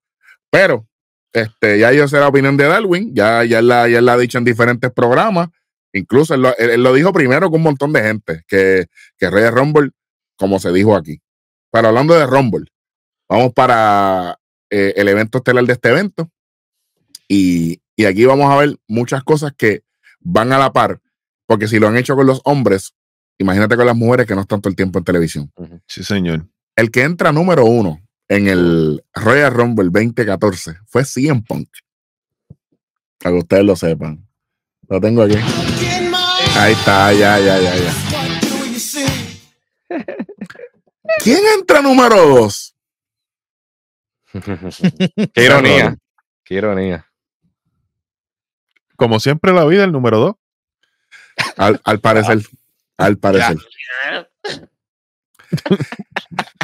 [0.50, 0.86] Pero,
[1.34, 4.18] este, ya yo sé la opinión de Darwin, ya, ya, la, ya él la ha
[4.18, 5.48] dicho en diferentes programas.
[5.94, 8.88] Incluso él lo, él- él lo dijo primero con un montón de gente, que,
[9.18, 9.92] que Royal Rumble,
[10.38, 11.22] como se dijo aquí.
[11.72, 12.66] Pero hablando de Rumble,
[13.30, 14.38] vamos para
[14.70, 16.30] eh, el evento estelar de este evento.
[17.28, 19.84] Y, y aquí vamos a ver muchas cosas que
[20.20, 21.00] van a la par,
[21.46, 22.94] porque si lo han hecho con los hombres,
[23.38, 25.52] imagínate con las mujeres que no están todo el tiempo en televisión.
[25.88, 26.48] Sí, señor.
[26.76, 31.70] El que entra número uno en el Royal Rumble 2014 fue CM Punk.
[33.20, 34.28] Para que ustedes lo sepan.
[34.90, 35.36] Lo tengo aquí.
[36.58, 37.94] Ahí está, ya, ya, ya, ya.
[41.24, 42.76] ¿Quién entra número dos?
[45.34, 45.96] Qué ironía.
[46.44, 47.06] Qué ironía.
[48.96, 50.36] Como siempre la vida, el número dos.
[51.58, 52.40] Al, al parecer.
[52.98, 53.58] Al parecer.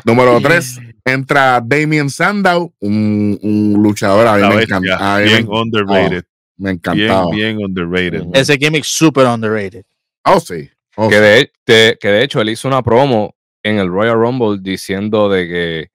[0.06, 4.28] Número 3 entra Damien Sandow, un, un luchador.
[4.28, 5.16] A mí La me bestia, encanta.
[5.16, 6.24] a mí bien me, underrated.
[6.60, 7.32] Me bien, encantaba.
[7.32, 8.22] bien underrated.
[8.22, 8.32] Ujú.
[8.36, 9.84] Ese gimmick super underrated.
[10.26, 10.70] Oh, sí.
[10.96, 11.22] Oh, Que sí.
[11.22, 13.34] de, de- que de hecho él hizo una promo
[13.64, 15.92] en el Royal Rumble diciendo de que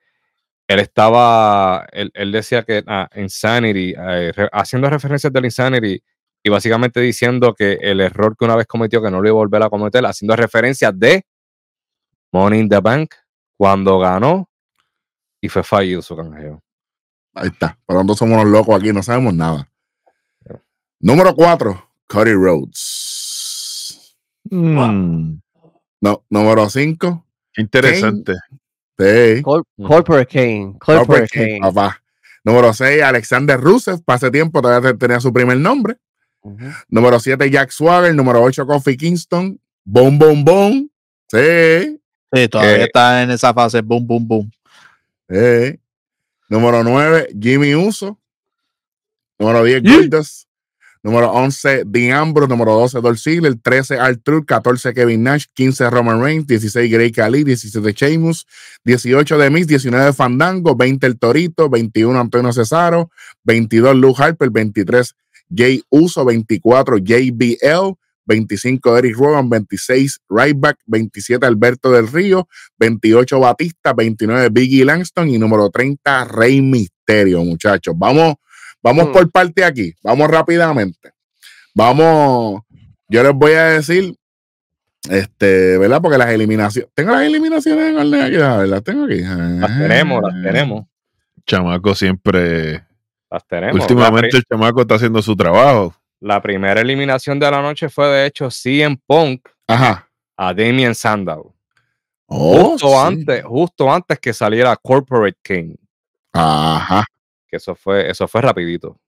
[0.67, 6.03] él estaba, él, él decía que ah, Insanity, eh, re- haciendo referencias del Insanity
[6.43, 9.45] y básicamente diciendo que el error que una vez cometió que no lo iba a
[9.45, 11.25] volver a cometer, haciendo referencias de
[12.33, 13.15] Money in the Bank
[13.57, 14.49] cuando ganó
[15.41, 16.63] y fue fallido su canjeo.
[17.35, 17.79] Ahí está.
[17.85, 19.69] Por lo tanto, somos unos locos aquí, no sabemos nada.
[21.05, 24.17] Número 4, Cody Rhodes.
[24.51, 25.39] Mm,
[26.01, 28.33] No, número 5, qué interesante.
[28.99, 29.43] sí.
[29.43, 29.65] Cor-.
[29.87, 30.77] Corporate Kane.
[30.79, 31.59] Corporate King, Kane.
[31.61, 32.01] papá.
[32.43, 34.03] Número 6, Alexander Rusev.
[34.03, 35.97] Para ese tiempo todavía te- tenía su primer nombre.
[36.41, 36.65] Ujú.
[36.89, 38.15] Número 7, Jack Swagger.
[38.15, 39.61] Número 8, Kofi Kingston.
[39.85, 40.91] Boom, boom, boom.
[41.31, 42.01] Sí.
[42.33, 44.51] Sí, todavía Que- está en esa fase boom, boom, boom.
[45.29, 45.79] sí.
[46.49, 48.19] Número 9, Jimmy Uso.
[49.39, 49.97] Número 10, Yeah.
[49.97, 50.49] Goldust.
[51.05, 52.49] Número 11, Dean Ambrose.
[52.49, 53.55] Número 12, Dolph Ziggler.
[53.63, 54.47] 13, Arthur.
[54.47, 55.45] 14, Kevin Nash.
[55.53, 56.47] 15, Roman Reigns.
[56.47, 57.45] 16, Grey Khali.
[57.45, 58.47] 17, Sheamus.
[58.85, 59.67] 18, The Miz.
[59.67, 60.75] 19, Fandango.
[60.75, 61.69] 20, El Torito.
[61.69, 63.11] 21, Antonio Cesaro.
[63.45, 64.49] 22, Luke Harper.
[64.49, 65.15] 23,
[65.55, 66.25] Jay Uso.
[66.25, 67.99] 24, JBL.
[68.25, 69.51] 25, Eric Rowan.
[69.51, 70.79] 26, Ryback.
[70.87, 72.49] 27, Alberto del Río.
[72.79, 73.93] 28, Batista.
[73.93, 75.29] 29, Biggie Langston.
[75.29, 77.95] Y número 30, Rey Misterio, muchachos.
[77.95, 78.37] Vamos,
[78.85, 79.13] vamos Mm.
[79.13, 79.93] por parte aquí.
[80.03, 81.11] Vamos rápidamente.
[81.75, 82.63] Vamos,
[83.09, 84.15] yo les voy a decir,
[85.11, 86.01] este, ¿verdad?
[86.01, 89.21] Porque las eliminaciones, tengo las eliminaciones en orden aquí, las tengo aquí.
[89.23, 90.85] Las tenemos, las tenemos,
[91.47, 92.85] Chamaco siempre.
[93.31, 93.81] las tenemos.
[93.81, 95.95] Últimamente el chamaco está haciendo su trabajo.
[96.21, 100.09] La primera eliminación de la noche fue de hecho CM Punk Ajá.
[100.37, 101.53] a Damien Sandow.
[102.27, 102.95] Oh, justo sí.
[102.97, 105.75] antes, justo antes que saliera Corporate King.
[106.33, 107.05] Ajá.
[107.55, 108.99] Que eso fue, eso fue rapidito.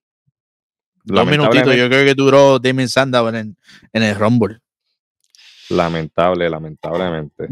[1.02, 3.56] Dos minutitos, yo creo que duró Damien Sandow en el,
[3.92, 4.60] en el Rumble.
[5.70, 7.48] Lamentable, lamentablemente.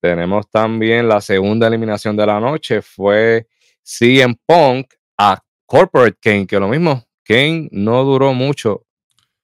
[0.00, 3.46] Tenemos también la segunda eliminación de la noche fue
[3.84, 8.84] CM Punk a Corporate Kane, que lo mismo, Kane no duró mucho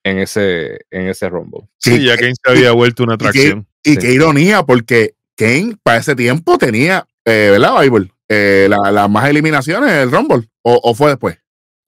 [0.03, 1.69] en ese, en ese Rumble.
[1.79, 3.69] Sí, ya Kane se había vuelto una atracción.
[3.85, 8.11] Y qué ironía, porque Kane para ese tiempo tenía, eh, ¿verdad, Bible?
[8.33, 10.49] Eh, la- las más eliminaciones del Rumble.
[10.63, 11.37] O, o fue después?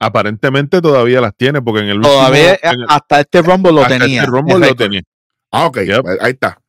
[0.01, 2.13] Aparentemente todavía las tiene, porque en el último.
[2.15, 4.25] Todavía en el- hasta este Rumble lo hasta este tenía.
[4.27, 5.03] Rumble el lo tenía.
[5.53, 5.79] Ah, ok.
[5.83, 6.03] Yep.
[6.03, 6.61] pues ahí está.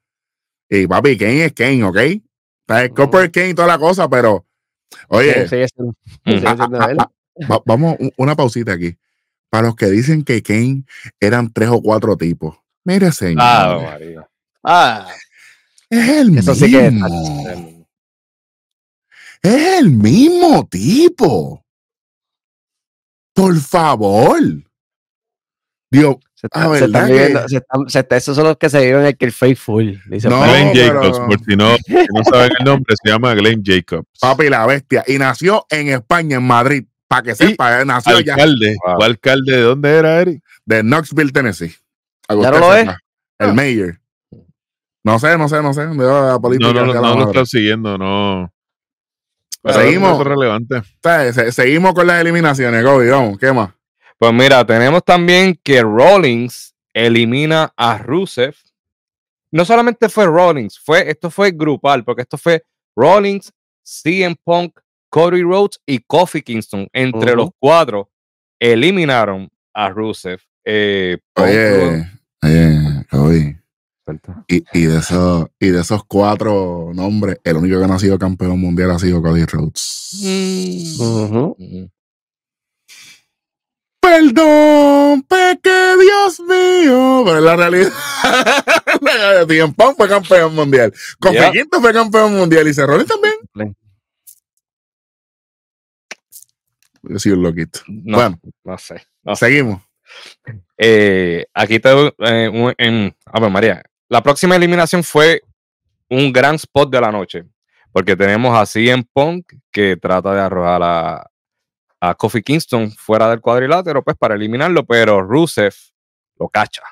[0.70, 1.98] Y papi, Kane es Kane, ¿ok?
[1.98, 2.96] Está el Ujú.
[2.96, 4.46] Corporate Kane y toda la cosa, pero,
[5.08, 5.56] oye, Sí,
[6.46, 6.56] Ah,
[7.00, 7.10] ah,
[7.50, 8.96] Va- vamos, un- una pausita aquí.
[9.50, 10.84] Para los que dicen que Kane
[11.20, 12.56] eran tres o cuatro tipos.
[12.84, 13.38] Mire, señor.
[13.42, 14.28] Ah, María.
[14.64, 15.08] Ah,
[15.90, 17.73] es el Eso sí que es mismo.
[19.44, 21.64] Es el mismo tipo.
[23.36, 24.40] Por favor.
[25.92, 28.44] Digo, Se Ah, está- se ¿verdad están que- viviendo- se están- se está- esos son
[28.46, 30.02] los que se viven el que el Faithful.
[30.10, 30.44] Dice No.
[30.44, 34.10] Glenn pero- Jacobs, por si no, si no saben el nombre, se llama Glenn Jacobs.
[34.20, 35.06] papi, la bestia.
[35.08, 36.84] Y nació en España, en Madrid.
[37.08, 38.76] Para que sepa, eh, nació allá Alcalde.
[38.86, 38.96] Wow.
[38.96, 40.44] ¿Cuál alcalde de dónde era, Eric?
[40.66, 41.74] de Knoxville, Tennessee.
[42.30, 43.00] ¿Ya no lo sepa.
[43.40, 44.00] El mayor.
[45.06, 45.86] No sé, no sé, no sé.
[45.86, 47.32] de la política No, no, no, no lo madre.
[47.32, 48.53] están siguiendo, no.
[49.64, 50.12] Pero Seguimos.
[50.14, 50.82] eso es relevante.
[51.02, 53.10] Se- seguimos con las eliminaciones, Kobe.
[53.10, 53.72] Vamos, ¿qué más?
[54.20, 58.56] Pues mira, tenemos también que Rollins elimina a Rusev.
[59.52, 62.64] No solamente fue Rollins, fue, esto fue grupal, porque esto fue
[62.96, 63.52] Rollins,
[63.84, 66.88] CM Punk, Cody Rhodes y Kofi Kingston.
[66.92, 68.10] Entre los cuatro
[68.60, 70.40] eliminaron a Rusev.
[70.66, 72.08] Eh, Oye,
[73.12, 73.63] oye.
[74.06, 74.44] Suelta.
[74.48, 78.20] Y, y de esos, y de esos cuatro nombres, el único que no ha sido
[78.20, 80.20] campeón mundial ha sido Cody Rhodes.
[80.22, 81.86] Mm.
[84.02, 87.24] Perdón, peque, Dios mío.
[87.26, 87.92] Pero en la realidad,
[89.78, 90.94] Punk fue campeón mundial.
[91.32, 91.52] Yeah.
[91.52, 93.76] Kingston fue campeón mundial y Cerrone también.
[97.04, 97.80] Yo soy un loquito.
[97.88, 99.02] No, Bueno, no sé.
[99.24, 99.82] no seguimos.
[100.78, 101.90] Eh, aquí te
[102.20, 103.84] eh, un- en a ver, María.
[104.14, 105.42] La próxima eliminación fue
[106.08, 107.46] un gran spot de la noche,
[107.92, 111.32] porque tenemos a CM Punk que trata de arrojar a,
[112.00, 115.74] a Kofi Kingston fuera del cuadrilátero, pues para eliminarlo, pero Rusev
[116.38, 116.84] lo cacha.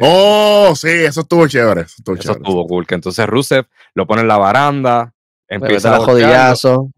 [0.00, 1.80] Oh, sí, eso estuvo chévere.
[1.80, 2.42] Eso estuvo Eso chévere.
[2.44, 2.86] estuvo cool.
[2.86, 5.12] Que entonces Rusev lo pone en la baranda,
[5.48, 5.98] empieza a.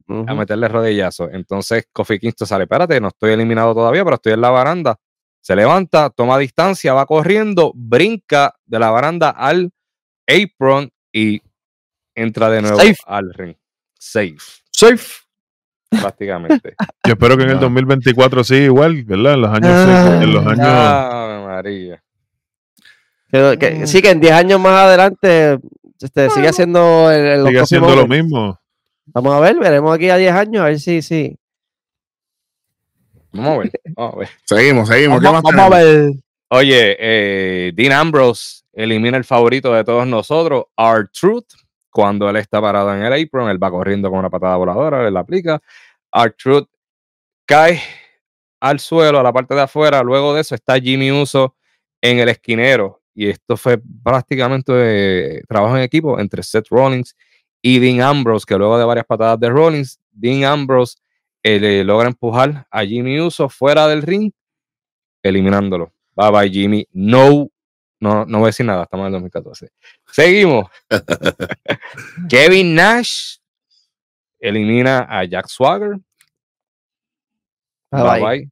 [0.09, 0.27] Ujú.
[0.29, 1.31] a meterle rodillazo.
[1.31, 4.99] Entonces Kofi Kingston sale, espérate, no estoy eliminado todavía, pero estoy en la baranda.
[5.47, 9.71] Se levanta, toma distancia, va corriendo, brinca de la baranda al
[10.27, 11.41] apron y
[12.17, 12.97] entra de nuevo Safe.
[13.07, 13.55] al ring.
[13.97, 14.35] Safe,
[14.73, 15.07] Safe.
[15.89, 16.75] prácticamente.
[17.07, 17.61] Yo espero que en el Ah.
[17.61, 19.35] 2024 sí, igual, ¿verdad?
[19.35, 20.21] En los años, Ah.
[20.21, 22.03] en los años Ave María.
[23.31, 25.61] Que- que- sí, que en 10 años más adelante
[26.03, 28.59] este, sigue haciendo el, el- sigue haciendo lo mismo.
[29.07, 31.39] Vamos a ver, veremos aquí a 10 años, a ver si, sí.
[33.37, 33.72] Vamos a ver.
[33.95, 34.28] Vamos a ver.
[34.45, 35.20] Seguimos, seguimos.
[35.20, 36.12] ¿Qué Vamos, más vamos a ver.
[36.49, 41.55] Oye, eh, Dean Ambrose elimina el favorito de todos nosotros, R Truth.
[41.91, 45.14] Cuando él está parado en el apron, él va corriendo con una patada voladora, él
[45.14, 45.61] la aplica.
[46.12, 46.68] R Truth
[47.47, 47.80] cae
[48.61, 50.03] al suelo, a la parte de afuera.
[50.03, 51.57] Luego de eso está Jimmy Uso
[52.01, 53.03] en el esquinero.
[53.14, 54.72] Y esto fue prácticamente
[55.39, 57.16] eh, trabajo en equipo entre Seth Rollins
[57.62, 60.99] y Dean Ambrose, que luego de varias patadas de Rollins, Dean Ambrose
[61.47, 64.33] eh, le logra empujar a Jimmy Uso fuera del ring,
[65.23, 65.93] eliminándolo.
[66.17, 66.89] Bye bye, Jimmy.
[66.91, 67.49] No,
[68.01, 69.69] no, no voy a decir nada, estamos en el 2014.
[70.11, 70.67] Seguimos.
[72.29, 73.37] Kevin Nash
[74.41, 75.99] elimina a Jack Swagger.
[77.93, 78.21] Bye, Bye bye.
[78.21, 78.51] bye.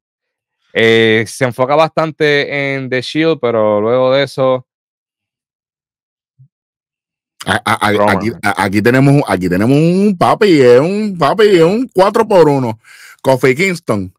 [0.71, 4.67] Eh, se enfoca bastante en The Shield, pero luego de eso,
[7.45, 8.11] A- a- a- Broma.
[8.13, 12.49] aquí, a- aquí tenemos, aquí tenemos un papi, es un papi, es un 4 por
[12.49, 12.79] 1
[13.21, 14.13] Kofi Kingston,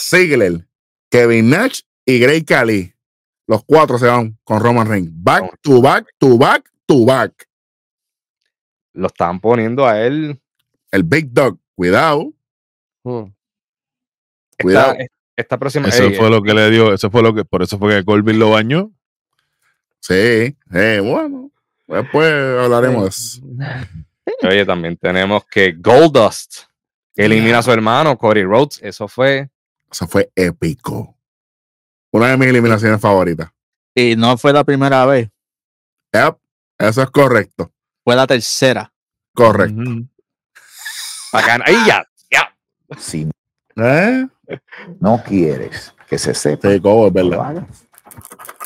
[0.00, 0.66] Ziggler,
[1.10, 2.92] Kevin Nash y Grey Khali.
[3.46, 5.10] Los cuatro se van con Roman Reigns.
[5.12, 7.46] Back to back, to back, to back.
[8.92, 10.40] lo están poniendo a él.
[10.90, 12.32] El Big Dog, cuidado,
[13.04, 13.22] Mm.
[14.60, 14.92] cuidado.
[14.98, 15.06] Esta,
[15.36, 15.88] esta próxima.
[15.88, 18.38] Eso fue lo que le dio, eso fue lo que, por eso fue que Colvin
[18.38, 18.90] lo bañó.
[20.00, 20.14] Sí,
[20.72, 21.49] eh, bueno,
[21.90, 22.32] después
[22.62, 23.42] hablaremos de eso.
[24.48, 26.62] Oye, también tenemos que Goldust
[27.16, 28.80] elimina a su hermano, Cody Rhodes.
[28.82, 29.50] Eso fue.
[29.90, 31.16] Eso fue épico.
[32.12, 33.50] Una de mis eliminaciones favoritas.
[33.94, 35.28] Y no fue la primera vez,
[36.12, 36.36] Yep,
[36.78, 37.72] eso es correcto.
[38.04, 38.92] fue la tercera.
[39.34, 39.82] Correcto.
[41.32, 41.64] Bacana.
[41.66, 42.04] ¡Ahí ya!
[42.30, 42.56] ¡Ya!
[42.98, 43.28] Si
[43.76, 44.26] ¿Eh?
[45.00, 47.40] no quieres que se sepa, Sí, es no verdad.
[47.40, 47.64] hagas.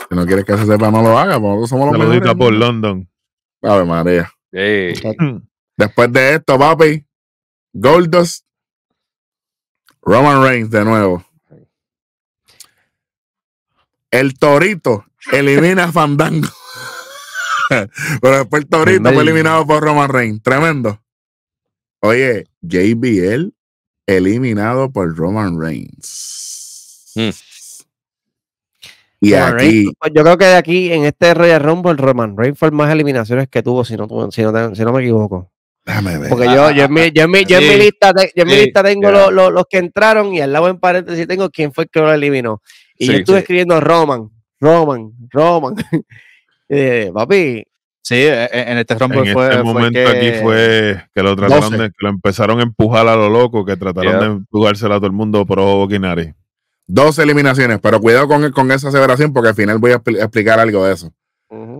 [0.08, 1.34] Si no quieres que se sepa, no lo haga.
[1.40, 3.08] porque Nosotros somos los Saludita por London.
[3.64, 4.30] Ave María.
[4.52, 4.94] Ey,
[5.76, 7.04] Después de esto, papi,
[7.72, 8.44] Goldust,
[10.02, 11.24] Roman Reigns de nuevo.
[14.10, 16.48] El Torito elimina a Fandango.
[18.20, 20.42] Pero después el Torito fue eliminado por Roman Reigns.
[20.42, 21.02] Tremendo.
[22.00, 23.52] Oye, JBL
[24.06, 27.12] eliminado por Roman Reigns.
[27.14, 27.30] Hmm.
[29.24, 32.36] Y Roman aquí, Reigns, pues yo creo que de aquí en este Royal Rumble, Roman
[32.36, 35.02] Reigns fue el más eliminaciones que tuvo, si no, si no, te- si no me
[35.02, 35.50] equivoco.
[35.86, 36.28] déjame ver.
[36.30, 38.56] Porque yo, yo, en mi, yo, en mi, yo en mi lista, yo en mi
[38.56, 41.84] lista tengo los, los- los que entraron y al lado en paréntesis tengo quién fue
[41.84, 42.62] el que lo eliminó.
[42.96, 43.40] Y yo estuve sí.
[43.42, 45.74] escribiendo Roman, Roman, Roman.
[46.68, 47.62] Eh, papi,
[48.00, 51.22] Sí, e- e- en este rombo En fue, este fue momento que- aquí fue que
[51.22, 51.82] lo trataron 12.
[51.84, 54.20] de, que lo empezaron a empujar a lo loco, que trataron Yeah.
[54.20, 56.34] de empujársela a todo el mundo pro Boquinari.
[56.86, 60.58] Dos eliminaciones, pero cuidado con, con esa aseveración porque al final voy a expli- explicar
[60.60, 61.12] algo de eso.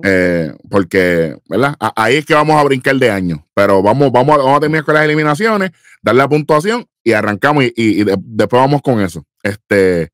[0.05, 1.75] Eh, porque, ¿verdad?
[1.81, 3.47] A- ahí es que vamos a brincar de año.
[3.55, 7.65] Pero vamos, vamos, a, vamos a terminar con las eliminaciones, darle la puntuación y arrancamos
[7.65, 9.25] y, y- y de- después vamos con eso.
[9.43, 10.11] Este,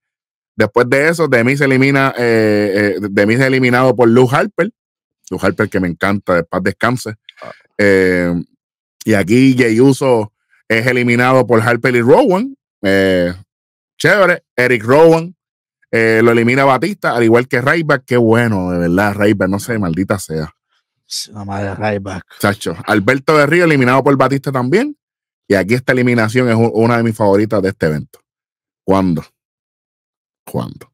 [0.57, 4.71] después de eso, Demis se elimina, eh, eh, Demis es eliminado por Luke Harper.
[5.31, 7.15] Luke Harper que me encanta, de paz descanse.
[7.79, 8.35] Eh,
[9.05, 10.33] y aquí Jey Uso
[10.69, 12.57] es eliminado por Harper y Rowan.
[14.01, 14.45] Chévere.
[14.57, 15.37] Eric Rowan
[15.93, 18.05] eh, lo elimina Batista, al igual que Ryback.
[18.07, 19.49] Qué bueno, de verdad, Ryback.
[19.49, 20.55] No sé, maldita sea.
[21.33, 22.25] La madre Ryback.
[22.39, 22.77] Chacho.
[22.87, 24.97] Alberto de Río eliminado por Batista también.
[25.49, 28.21] Y aquí esta eliminación es una de mis favoritas de este evento.
[28.85, 29.25] ¿Cuándo?
[30.45, 30.93] ¿Cuándo?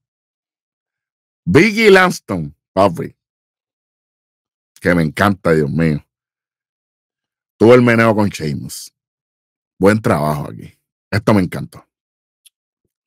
[1.45, 3.15] Biggie Langston, papi.
[4.81, 6.03] que me encanta, Dios mío.
[7.59, 8.95] Tuvo el meneo con Sheamus.
[9.79, 10.73] Buen trabajo aquí.
[11.11, 11.86] Esto me encantó.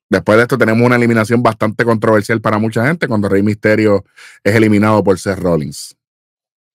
[0.09, 4.03] Después de esto tenemos una eliminación bastante controversial para mucha gente cuando Rey Misterio
[4.43, 5.95] es eliminado por Seth Rollins.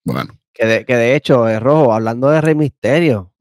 [0.04, 3.32] Bueno, Que de, que de hecho, es rojo, hablando de Rey Misterio,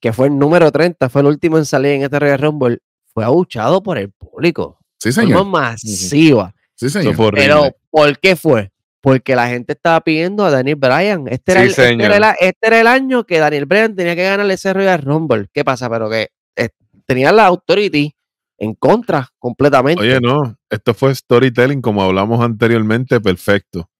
[0.00, 2.78] que fue el número 30, fue el último en salir en este Royal Rumble,
[3.12, 4.78] fue abuchado por el público.
[4.98, 5.44] sí, Fue señor.
[5.46, 6.54] masiva.
[6.74, 7.14] Sí, señor.
[7.14, 7.32] fue.
[7.32, 8.70] Pero, ¿por qué fue?
[9.02, 11.26] Porque la gente estaba pidiendo a Daniel Bryan.
[11.28, 12.12] Este, era Sí, el, este, señor.
[12.12, 15.48] era el, este era el año que Daniel Bryan tenía que ganar ese Royal Rumble.
[15.52, 15.90] ¿Qué pasa?
[15.90, 16.68] Pero que eh,
[17.06, 18.14] tenía la authority
[18.62, 20.00] en contra completamente.
[20.00, 23.90] Oye, no, esto fue storytelling, como hablamos anteriormente, perfecto.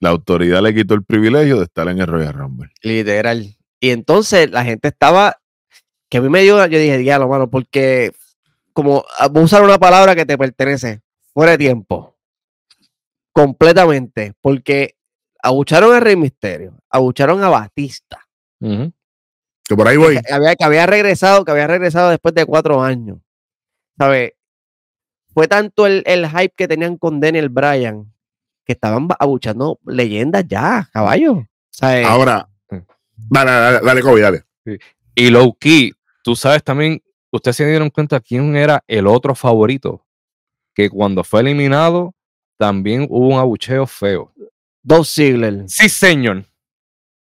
[0.00, 2.70] La autoridad le quitó el privilegio de estar en el Royal Rumble.
[2.80, 3.54] Literal.
[3.78, 5.36] Y entonces la gente estaba,
[6.08, 8.12] que a mí me dio, yo dije, diablo, mano, porque
[8.72, 11.02] como voy a usar una palabra que te pertenece,
[11.34, 12.16] fuera de tiempo.
[13.32, 14.32] Completamente.
[14.40, 14.94] Porque
[15.42, 18.26] abucharon a Rey Misterio, abucharon a Batista.
[18.58, 20.22] Que por ahí voy.
[20.22, 23.18] que había, que había regresado, que había regresado después de cuatro años.
[24.00, 24.32] ¿Sabes?
[25.34, 28.10] Fue tanto el, el hype que tenían con Daniel Bryan
[28.64, 31.46] que estaban ba- abuchando leyendas ya, caballo.
[31.70, 32.06] ¿Sabes?
[32.06, 34.44] Ahora, dale, dale, dale, Kobe, dale.
[35.14, 35.92] Y low key,
[36.24, 40.02] tú sabes también, ustedes se dieron cuenta quién era el otro favorito.
[40.74, 42.14] Que cuando fue eliminado,
[42.56, 44.32] también hubo un abucheo feo.
[44.82, 45.68] Dos Ziggler.
[45.68, 46.46] Sí, señor.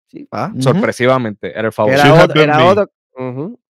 [0.09, 0.27] Sí.
[0.59, 2.01] Sorpresivamente, era el favorito.
[2.03, 2.87] Era otro, era.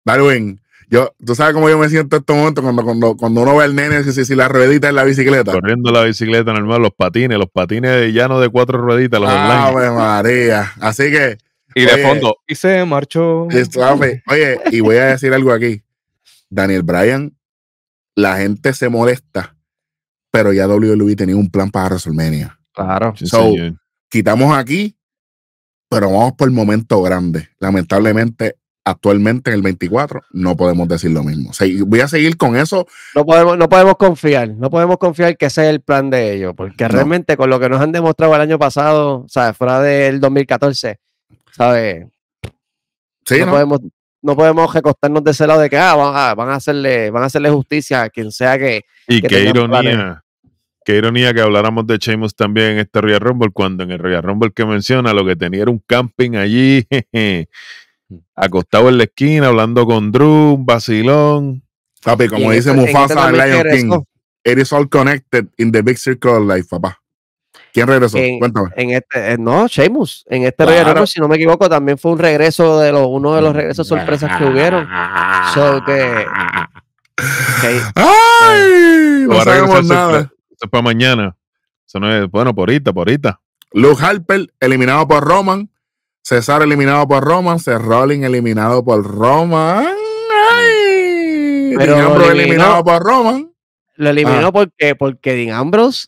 [0.03, 3.57] Darwin, yo, tú sabes cómo yo me siento en estos momentos cuando, cuando, cuando uno
[3.57, 5.51] ve al nene si, si, si la ruedita en la bicicleta.
[5.51, 9.53] Corriendo la bicicleta normal, los patines, los patines de llano de cuatro rueditas, los online.
[9.53, 10.71] Ave María.
[10.79, 11.37] Así que,
[11.75, 13.43] Y de fondo, y se marchó.
[13.43, 15.83] oye, y voy a decir algo aquí.
[16.49, 17.35] Daniel Bryan,
[18.15, 19.55] la gente se molesta,
[20.31, 22.57] pero ya WWE tenía un plan para WrestleMania.
[22.73, 23.13] Claro.
[23.17, 23.73] Sí, So, señor.
[24.09, 24.95] Quitamos aquí,
[25.89, 27.49] pero vamos por el momento grande.
[27.59, 28.55] Lamentablemente,
[28.89, 31.53] actualmente en el 24, no podemos decir lo mismo.
[31.53, 32.87] Se- voy a seguir con eso.
[33.15, 36.53] No podemos, no podemos confiar, no podemos confiar que ese es el plan de ellos,
[36.55, 36.89] porque No.
[36.89, 39.55] realmente con lo que nos han demostrado el año pasado, ¿sabes?
[39.57, 40.99] Fuera del 2014,
[41.51, 42.07] ¿sabes?
[43.25, 43.51] Sí, no, ¿no?
[43.51, 43.79] podemos,
[44.21, 47.23] no podemos recostarnos de ese lado de que ah, van, a, van a hacerle, van
[47.23, 48.83] a hacerle justicia a quien sea que.
[49.07, 50.23] Y que qué ironía.
[50.85, 54.23] Qué ironía que habláramos de Sheamus también en este Royal Rumble, cuando en el Royal
[54.23, 57.49] Rumble que menciona lo que tenía era un camping allí, jeje,
[58.35, 61.63] acostado en la esquina, hablando con Drew, un vacilón.
[62.03, 65.81] Papi, como dice este- Mufasa en Lion regresó, King, it is all connected in the
[65.81, 66.99] big circle of life, papá.
[67.73, 68.17] ¿Quién regresó?
[68.17, 68.69] En- Cuéntame.
[68.75, 70.89] En este, eh, no, Sheamus, en este Claro.
[70.89, 73.87] Rumble, si no me equivoco, también fue un regreso de los, uno de los regresos
[73.87, 74.87] sorpresas que hubieron.
[75.53, 76.25] So que,
[77.95, 79.25] ¡Ay!
[79.27, 80.19] No a regresar sabemos nada.
[80.19, 81.35] Eso es para mañana.
[81.85, 83.39] Eso no es, bueno, por ahorita, por ahorita.
[83.73, 85.69] Luke Harper eliminado por Roman.
[86.29, 87.57] César eliminado por Roman.
[87.57, 89.85] Seth Rollins eliminado por Roman.
[90.51, 91.73] ¡Ay!
[91.77, 92.43] Pero Dean Ambrose eliminó.
[92.53, 93.51] eliminado por Roman.
[93.95, 94.51] Lo eliminó Ah.
[94.51, 96.07] porque, porque Dean Ambrose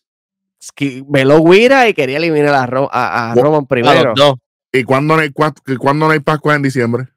[0.76, 4.10] que veló Guira y quería eliminar a, Ro- a- a Roman primero.
[4.10, 4.34] los dos.
[4.74, 7.08] ¿Y cuándo no hay, cuándo no hay Pascua en diciembre?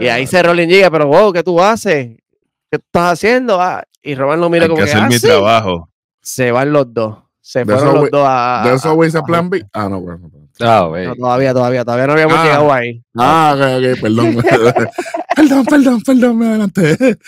[0.00, 2.16] Y ahí se Rollins llega, pero wow, ¿qué tú haces?
[2.70, 3.60] ¿Qué tú estás haciendo?
[3.60, 5.26] Ah, y Roman lo mira Hay como que que, hacer "Ah, mi sí".
[5.28, 5.88] trabajo.
[6.20, 7.18] Se van los dos.
[7.46, 8.62] Se De fueron eso los dos a.
[8.64, 9.66] ¿De eso plan B?
[9.74, 10.30] Ah, no, bueno.
[10.60, 11.06] Ah, güey.
[11.06, 12.42] no, todavía, todavía, todavía no habíamos Ah.
[12.44, 13.02] llegado ahí.
[13.18, 13.60] Ah, ok,
[13.92, 14.36] ok, perdón.
[15.36, 16.96] perdón, perdón, perdón, me adelanté.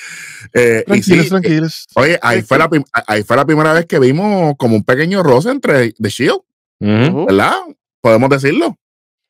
[0.54, 1.86] Eh, Tranquilos, sí, tranquilos.
[1.96, 2.70] Oye, ahí fue, la
[3.08, 6.40] ahí fue la primera vez que vimos como un pequeño roce entre The Shield.
[6.80, 7.52] ¿verdad?
[8.00, 8.74] Podemos decirlo.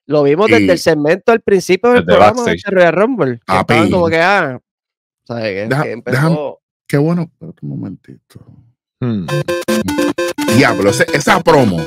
[0.07, 2.57] Lo vimos Y- desde el segmento al principio del Desde programa de backstage.
[2.59, 3.32] este Royal Rumble.
[3.39, 3.74] Que Papi.
[3.74, 4.61] estaban como que, ah,
[5.26, 5.43] ¿sabes?
[5.45, 6.61] Que, Deja- que empezó.
[6.87, 7.22] Qué bueno.
[7.22, 8.41] Espérate un momentito.
[9.01, 9.26] Hmm.
[10.57, 11.84] Diablo, esa promo.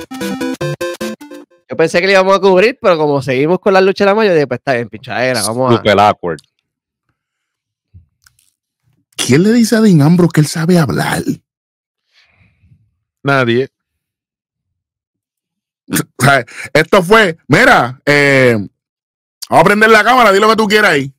[1.70, 4.16] Yo pensé que le íbamos a cubrir, pero como seguimos con la lucha de la
[4.16, 5.78] mayo, dije, pues está bien, pichadera, vamos a.
[5.78, 6.40] Super awkward.
[9.16, 11.24] ¿Quién le dice a Dean Ambrose que él sabe hablar?
[13.24, 13.70] Nadie.
[16.18, 18.56] O sea, esto fue, mira, eh,
[19.50, 21.14] vamos a prender la cámara, di lo que tú quieras ahí.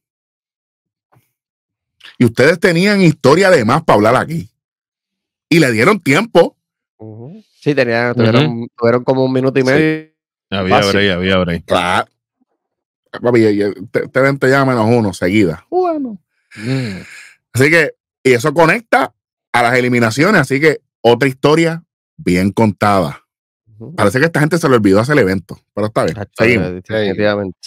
[2.19, 4.51] Y ustedes tenían historia de más para hablar aquí.
[5.49, 6.57] Y le dieron tiempo.
[7.61, 9.69] Sí, tenían, tuvieron, tuvieron como un minuto y Sí.
[9.69, 10.11] medio.
[10.51, 11.65] Había break, había break.
[11.65, 12.09] Claro.
[13.11, 13.41] Papi,
[13.91, 15.65] te, te ven, te llama menos uno seguida.
[15.71, 16.21] Bueno.
[16.57, 17.01] Mm.
[17.53, 17.93] Así que,
[18.23, 19.15] y eso conecta
[19.53, 20.41] a las eliminaciones.
[20.43, 21.83] Así que, otra historia
[22.17, 23.25] bien contada.
[23.97, 26.17] Parece que esta gente se le olvidó hacer el evento, pero está bien.
[26.37, 26.67] Seguimos.
[26.69, 27.59] eh, definitivamente.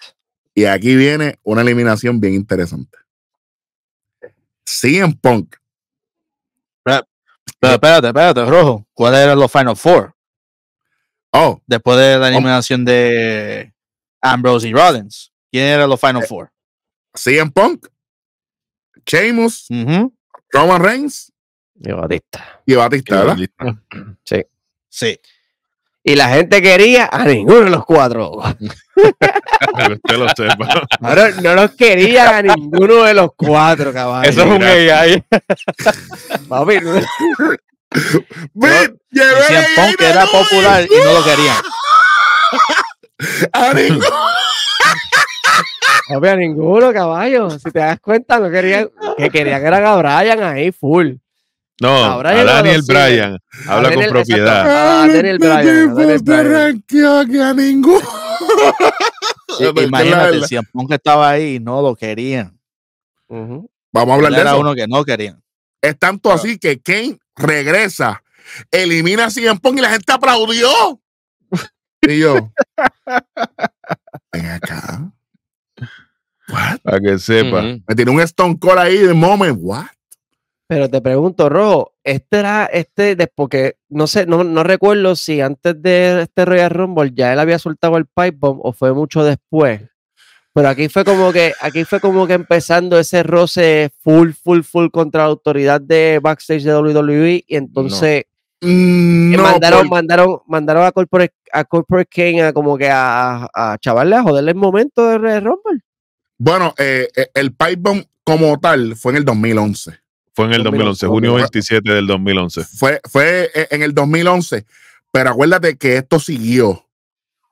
[0.54, 2.98] Y aquí viene una eliminación bien interesante.
[4.66, 5.56] CM Punk.
[7.60, 8.86] Pero espérate, espérate, Rojo.
[8.94, 10.14] ¿Cuáles eran los Final Four?
[11.32, 13.74] Oh, Después de la eliminación de,
[14.22, 15.32] Ambrose y Rollins.
[15.52, 16.52] ¿Quién era los Final Eh, Four?
[17.16, 17.88] CM Punk,
[19.06, 19.68] Sheamus.
[20.52, 21.32] Roman Reigns
[21.76, 22.62] Y Batista.
[22.66, 23.38] y Batista, ¿verdad?
[24.24, 24.41] Sí.
[24.89, 25.20] Sí.
[26.04, 28.32] Y la gente quería a ninguno de los cuatro.
[28.96, 30.68] Usted lo sepa.
[31.00, 34.30] No, no, no los quería a ninguno de los cuatro, caballo.
[34.30, 35.24] Eso es un AI.
[36.48, 37.02] Papi, no-
[38.54, 41.56] Decían a Punk que era popular y no lo querían.
[43.54, 44.06] A ninguno.
[46.10, 47.50] papi, a ninguno, caballo.
[47.52, 51.14] Si te das cuenta, no querían, que querían que eran a Brian ahí full.
[51.82, 52.82] No, a Daniel.
[52.88, 53.38] Bryan.
[53.68, 54.66] Habla Daniel- con propiedad.
[54.68, 57.41] Ah, Daniel Bryan, Tipo Daniel te Bryan.
[57.50, 58.02] a ninguno.
[59.57, 62.59] Sí, la imagínate, verdad- si Punk estaba ahí y no lo querían.
[63.30, 64.59] Vamos a hablar Él de era eso.
[64.59, 65.41] uno que no querían.
[65.82, 68.24] Es tanto así que Kane regresa,
[68.72, 70.70] elimina a CM Punk y la gente aplaudió.
[72.05, 72.51] Y yo,
[74.34, 75.09] ven acá.
[76.49, 76.80] What?
[76.84, 77.61] Para que sepa.
[77.61, 79.57] Me tiene un Stone Cold ahí de moment.
[79.61, 79.86] What?
[80.74, 85.80] Pero te pregunto, Rojo, este era este, porque no sé, no, no recuerdo si antes
[85.80, 89.82] de este Royal Rumble ya él había soltado el pipe bomb o fue mucho después.
[90.51, 94.88] Pero aquí fue como que, aquí fue como que empezando ese roce full, full, full
[94.89, 97.43] contra la autoridad de backstage de WWE.
[97.47, 98.24] Y entonces
[98.61, 103.47] eh, no, mandaron, por- mandaron, mandaron a Corporate, a Corporate Kane a como que a,
[103.53, 105.82] a chavarle a joderle el momento de Royal Rumble.
[106.39, 110.03] Bueno, eh, eh, el pipe bomb como tal fue en el 2011.
[110.36, 111.38] Fue en el 2011, 2011, junio ok.
[111.52, 112.64] 27 del 2011.
[112.64, 114.66] Fue, fue eh, en el 2011.
[115.12, 116.86] Pero acuérdate que esto siguió.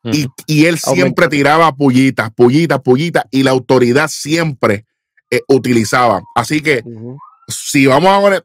[0.04, 3.24] Y, y él siempre tiraba pullitas, pullitas, pullitas.
[3.30, 4.86] Y la autoridad siempre
[5.30, 6.22] eh, utilizaba.
[6.36, 6.84] Así que
[7.48, 8.44] si vamos a.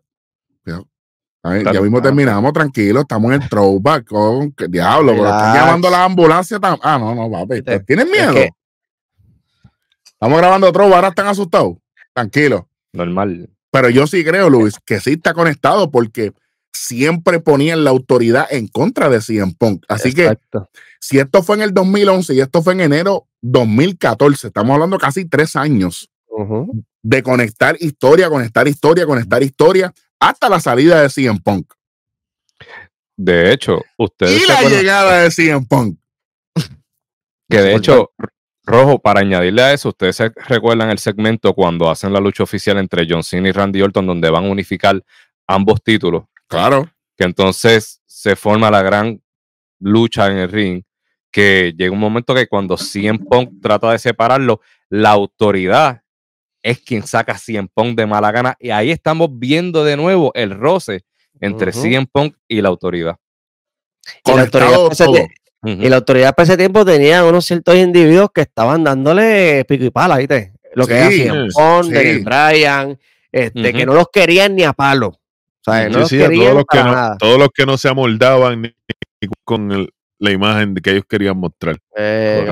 [1.43, 3.01] Ay, ya mismo Ah, terminamos, tranquilo.
[3.03, 4.07] Estamos en el throwback.
[4.09, 6.59] Con, ¿qué diablo, pero están llamando a la ambulancia.
[6.59, 7.62] tam- Ah, no, no, papi.
[7.62, 8.34] Te- ¿Tienes miedo?
[8.34, 8.51] que-
[10.05, 11.76] Estamos grabando otro, ahora están asustados.
[12.12, 12.68] Tranquilo.
[12.93, 13.49] Normal.
[13.76, 16.32] Pero yo sí creo, Luis, que sí está conectado porque
[16.72, 19.84] siempre ponían la autoridad en contra de CM Punk.
[19.86, 20.34] Así que
[20.98, 25.26] si esto fue en el 2011 y esto fue en enero 2014, estamos hablando casi
[25.26, 26.08] tres años
[27.02, 31.74] de conectar historia, conectar historia, conectar historia, hasta la salida de CM Punk.
[33.14, 35.98] De hecho, ustedes Y la acuerdan llegada de CM Punk.
[37.50, 38.10] que de hecho,
[38.66, 42.78] Rojo, para añadirle a eso, ustedes se recuerdan el segmento cuando hacen la lucha oficial
[42.78, 45.00] entre John Cena y Randy Orton, donde van a unificar
[45.46, 46.90] ambos títulos, Claro.
[47.16, 49.22] que entonces se forma la gran
[49.78, 50.82] lucha en el ring,
[51.30, 56.02] que llega un momento que cuando CM Punk trata de separarlo, la autoridad
[56.62, 60.32] es quien saca a CM Punk de mala gana, y ahí estamos viendo de nuevo
[60.34, 61.04] el roce
[61.40, 61.72] entre.
[61.72, 63.16] CM Punk y la autoridad.
[64.24, 65.16] Y la autoridad todo.
[65.68, 69.90] Y la autoridad para ese tiempo tenía unos ciertos individuos que estaban dándole pico y
[69.90, 70.52] pala, ¿viste?
[70.74, 72.18] Lo que Sí, hacían Punk, sí.
[72.22, 72.98] Bryan,
[73.32, 75.08] este, que no los querían ni a palo.
[75.08, 75.18] O
[75.72, 77.16] sea, no Sí, los sí, a querían todos los, que no, nada.
[77.18, 78.74] todos los que no se amoldaban ni-
[79.20, 81.76] ni con el- la imagen que ellos querían mostrar.
[81.96, 82.46] Eh.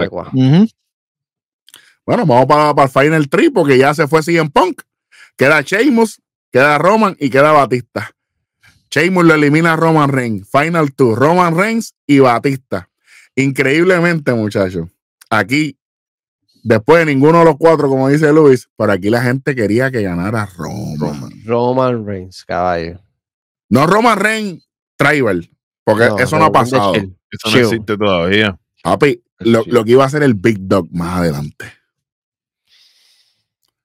[2.06, 4.82] Bueno, vamos para, para el Final 3 porque ya se fue CM Punk.
[5.36, 6.20] Queda Sheamus,
[6.52, 8.10] queda Roman y queda Batista.
[8.90, 10.48] Sheamus lo elimina a Roman Reigns.
[10.50, 12.88] Final 2, Roman Reigns y Batista.
[13.36, 14.88] Increíblemente, muchachos,
[15.28, 15.78] aquí,
[16.62, 20.02] después de ninguno de los cuatro, como dice Luis, por aquí la gente quería que
[20.02, 21.30] ganara Roman.
[21.44, 23.00] Roman Reigns, caballo.
[23.68, 25.50] No Roman Reigns Tribal,
[25.82, 26.94] porque No, eso no ha pasado.
[26.94, 28.58] Eso no existe todavía.
[28.82, 31.66] Papi, lo, lo que iba a ser el Big Dog más adelante.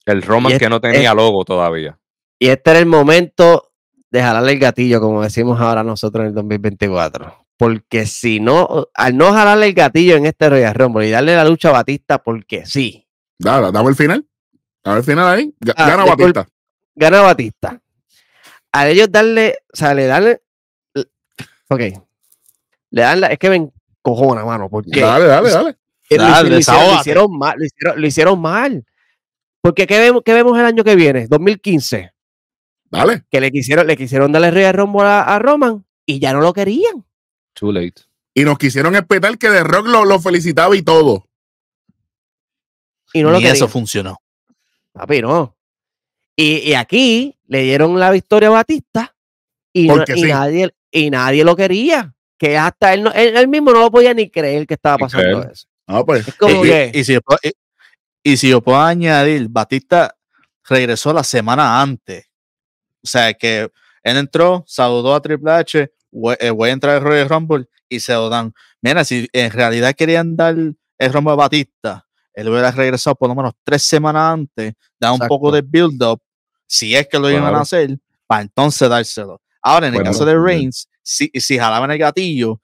[0.06, 2.00] El Roman que no tenía logo todavía.
[2.40, 3.72] Y este era el momento
[4.10, 7.46] de jalarle el gatillo, como decimos ahora nosotros en el 2024.
[7.60, 11.44] Porque si no, al no jalarle el gatillo en este Royal Rumble y darle la
[11.44, 13.06] lucha a Batista, porque sí,
[13.38, 14.26] Dale, dame el final.
[14.82, 15.54] Dame el final ahí.
[15.76, 16.06] Ah, Gana.
[16.06, 16.48] Batista.
[16.96, 17.82] gana Batista.
[18.72, 20.38] A ellos darle, o sea, le dan,
[21.70, 21.80] ok,
[22.92, 25.76] le dan la, es que ven cojona, mano, porque Dale, dale, dale.
[26.12, 27.00] Lo, Dale, hici- lo hicieron, lo desahógate.
[27.02, 28.86] hicieron mal, lo hicieron, lo hicieron mal.
[29.62, 31.28] Porque ¿qué vemos, qué vemos el año que viene?
[31.28, 32.12] 2015.
[32.90, 33.24] Dale.
[33.30, 36.54] Que le quisieron, le quisieron darle Royal Rumble a, a Roman y ya no lo
[36.54, 37.06] querían.
[37.60, 38.02] Too late.
[38.34, 41.28] Y nos quisieron espetar que The Rock lo, lo felicitaba y todo.
[43.14, 43.56] Y no lo querían.
[43.56, 44.22] eso funcionó.
[44.94, 45.56] Papi, no.
[46.36, 49.16] Y, y aquí le dieron la victoria a Batista
[49.74, 50.28] y, no- Porque y sí.
[50.30, 52.14] nadie, y nadie lo quería.
[52.38, 55.44] Que hasta él, no- él, él mismo no lo podía ni creer que estaba pasando
[55.44, 55.68] eso.
[55.88, 56.28] Ah, pues.
[56.28, 56.92] Es como y, que.
[56.94, 57.52] y si yo puedo, y-
[58.32, 60.16] y si yo puedo añadir, Batista
[60.70, 62.28] regresó la semana antes.
[63.04, 63.70] O sea que
[64.04, 68.00] él entró, saludó a Triple H, voy, eh, voy a entrar al Royal Rumble y
[68.00, 68.54] se lo dan.
[68.82, 73.36] Mira, si en realidad querían dar el Rumble de Batista, él hubiera regresado por lo
[73.36, 76.22] menos tres semanas antes, da un poco de build-up,
[76.68, 77.98] si es que lo iban a hacer,
[78.28, 79.42] para entonces dárselo.
[79.62, 80.38] Ahora, en el Bueno, caso de.
[80.38, 82.62] Reigns, si, si jalaban el gatillo,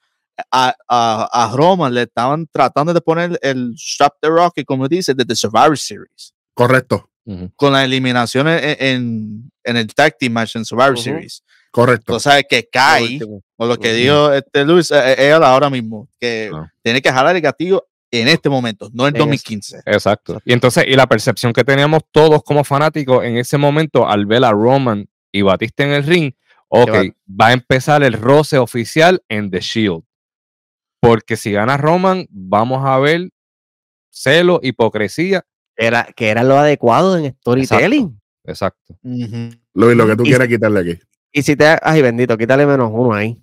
[0.52, 5.14] a, a, a Roman le estaban tratando de poner el strap the rocket, como dice,
[5.14, 7.52] de The Survivor Series Correcto, Ujú.
[7.56, 11.02] con las eliminaciones en, en, en el tag team match en Survivor Ujú.
[11.04, 11.44] Series.
[11.76, 12.14] Correcto.
[12.14, 13.20] Tú sabes que cae,
[13.58, 16.72] o lo que dijo este Luis, eh, eh, él ahora mismo, que Ah.
[16.82, 19.82] tiene que jalar el gatillo en este momento, no en En 2015.
[19.86, 20.42] Exacto.
[20.46, 24.46] Y entonces, y la percepción que teníamos todos como fanáticos en ese momento al ver
[24.46, 26.32] a Roman y Batista en el ring,
[26.70, 27.04] ok, va-
[27.42, 30.04] va a empezar el roce oficial en The Shield.
[31.02, 33.30] Porque si gana Roman, vamos a ver
[34.10, 35.44] celo, hipocresía.
[35.76, 38.20] Era, que era lo adecuado en storytelling.
[38.46, 38.96] Exacto.
[39.04, 39.50] Ujú.
[39.74, 41.00] Luis, lo que tú Y- quieres quitarle aquí.
[41.38, 41.78] Y si te.
[41.82, 43.38] Ay, bendito, quítale menos uno ahí.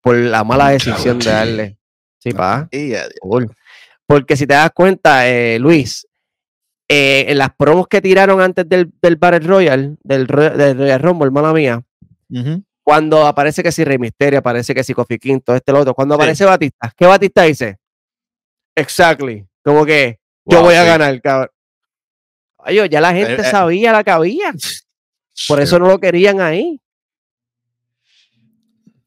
[0.00, 1.78] Por la mala decisión de darle.
[2.18, 2.66] Sí, pa.
[4.06, 6.06] Porque si te das cuenta, eh, Luis,
[6.88, 11.26] eh, en las promos que tiraron antes del, del Battle Royal, del, del Royal Rumble,
[11.26, 11.82] hermana mía,
[12.82, 16.14] cuando aparece que si Rey Mysterio, aparece que si Kofi todo este lo otro, cuando
[16.14, 16.20] Sí.
[16.22, 17.76] aparece Batista, ¿qué Batista dice?
[18.74, 19.46] Exactly.
[19.62, 21.50] Como que yo voy a ganar, cabrón.
[22.58, 23.50] Oye, ya la gente Eh, eh.
[23.50, 24.50] sabía la que había.
[25.48, 26.80] Por eso no lo querían ahí.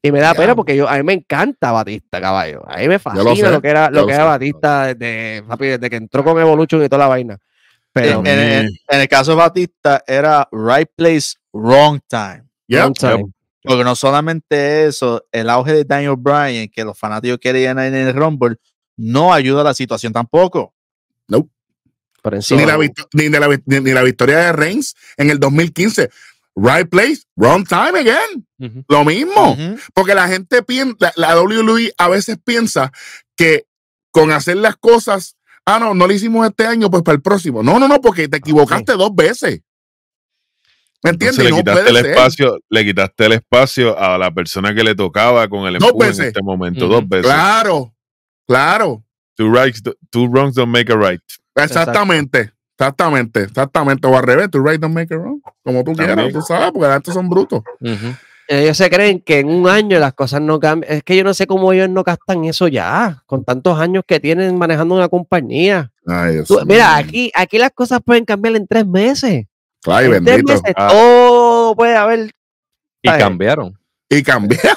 [0.02, 2.62] Y me da pena porque yo, a mí me encanta Batista, caballo.
[2.68, 4.24] A mí me lo fascina sé, lo, que era, lo que era.
[4.24, 7.38] Batista desde, desde que entró con Evolution y toda la vaina.
[7.92, 12.44] Pero en, en- en- en el caso de Batista, era right place, wrong time.
[12.68, 13.24] Yep, long time.
[13.64, 18.14] Porque no solamente eso, el auge de Daniel Bryan, que los fanáticos querían en el
[18.14, 18.56] Rumble,
[18.96, 20.74] no ayuda a la situación tampoco.
[22.22, 22.60] por encima.
[22.60, 25.38] Ni, la, vict- ni, de la, vic- ni, ni la victoria de Reigns en el
[25.38, 26.08] 2015.
[26.60, 28.46] Right place, wrong time again.
[28.88, 29.56] Lo mismo.
[29.94, 32.90] Porque la gente piensa, la, la WWE a veces piensa
[33.36, 33.66] que
[34.10, 37.62] con hacer las cosas, ah, no, no lo hicimos este año, pues para el próximo.
[37.62, 39.60] No, no, no, porque te equivocaste dos veces.
[41.04, 41.44] ¿Me entiendes?
[41.44, 42.06] Le No quitaste puede el ser.
[42.10, 46.08] espacio, le quitaste el espacio a la persona que le tocaba con el Dos empuje
[46.10, 47.26] en este momento, dos veces.
[47.26, 47.94] Claro,
[48.48, 49.04] claro.
[49.36, 49.80] Two, rights,
[50.10, 51.20] two wrongs don't make a right.
[51.54, 52.52] Exactamente.
[52.78, 54.06] Exactamente, exactamente.
[54.06, 55.40] O al revés, to right don't make it wrong.
[55.64, 56.14] Como tú También.
[56.16, 57.62] quieras, tú sabes, porque estos son brutos.
[58.50, 60.90] Ellos se creen que en un año las cosas no cambian.
[60.94, 64.20] Es que yo no sé cómo ellos no gastan eso ya, con tantos años que
[64.20, 65.90] tienen manejando una compañía.
[66.06, 69.44] Ay, Tú- mira, aquí, aquí las cosas pueden cambiar en tres meses.
[69.86, 70.52] Ay, en tres bendito.
[70.52, 70.88] meses Ah.
[70.90, 72.30] todo puede haber.
[73.02, 73.76] Y cambiaron.
[74.08, 74.76] Y cambiaron.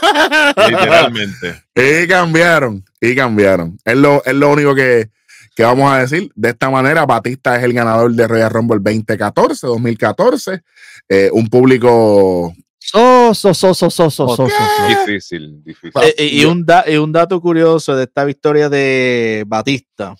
[0.67, 1.63] Literalmente.
[1.75, 2.83] y cambiaron.
[2.99, 3.77] Y cambiaron.
[3.85, 5.09] Es lo, es lo único que,
[5.55, 9.67] Qué vamos a decir, de esta manera, Batista es el ganador de Royal Rumble 2014,
[9.67, 10.61] 2014,
[11.09, 12.53] eh, un público...
[12.79, 14.47] So, so, so, so,
[14.87, 16.01] Difícil, difícil.
[16.03, 20.15] Eh, eh, y, un y un dato curioso de esta victoria de Batista,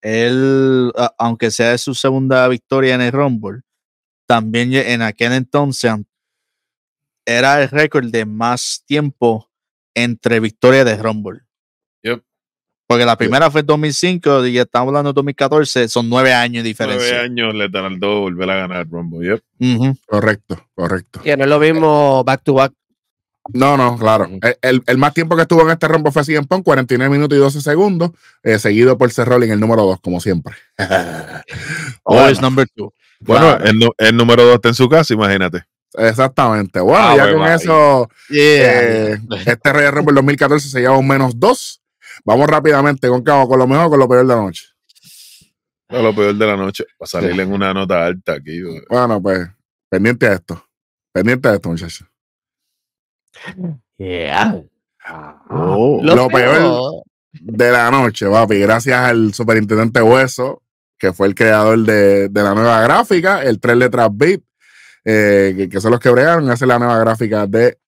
[0.00, 3.60] él, aunque sea su segunda victoria en el Rumble,
[4.26, 5.92] también en aquel entonces
[7.24, 9.48] era el récord de más tiempo
[9.94, 11.42] entre victorias de Rumble.
[12.86, 16.74] Porque la primera fue en 2005 y estamos hablando de 2014, son nueve años de
[16.78, 17.20] Nueve diferencia.
[17.22, 19.26] años le tardó volver a ganar Rumble.
[19.28, 19.76] Yep.
[19.76, 19.96] Ujú.
[20.06, 21.20] Correcto, correcto.
[21.22, 22.72] Que no es lo mismo back to back.
[23.54, 24.26] No, no, claro.
[24.42, 27.36] El, el- el más tiempo que estuvo en este Rumble fue CM Punk, 49 minutos
[27.36, 28.10] y 12 segundos,
[28.42, 30.54] eh, seguido por Seth Rollins, el número 2, como siempre.
[32.04, 32.92] Always number two.
[33.20, 33.64] Bueno, Claro.
[33.64, 35.62] el, el número dos está en su casa, imagínate.
[35.94, 36.80] Exactamente.
[36.80, 39.12] Bueno, Ah, ya con va, eso, Yeah.
[39.14, 41.81] eh, este Royal Rumble 2014 se lleva un menos 2.
[42.24, 44.66] Vamos rápidamente con cabo, con lo mejor o con lo peor de la noche.
[45.88, 46.84] A lo peor de la noche.
[46.98, 48.62] Para salir en una nota alta aquí.
[48.62, 48.82] güey.
[48.88, 49.48] Bueno, pues,
[49.88, 50.64] pendiente a esto.
[51.12, 52.06] Pendiente a esto, muchachos.
[53.98, 54.62] Yeah.
[55.50, 56.00] Oh.
[56.02, 57.02] Lo peor
[57.32, 58.58] de la noche, papi.
[58.60, 60.62] Gracias al superintendente Hueso,
[60.98, 64.40] que fue el creador de, de la nueva gráfica, el tres letras beat,
[65.04, 67.78] eh, que, que son los que bregaron, hacer la nueva gráfica de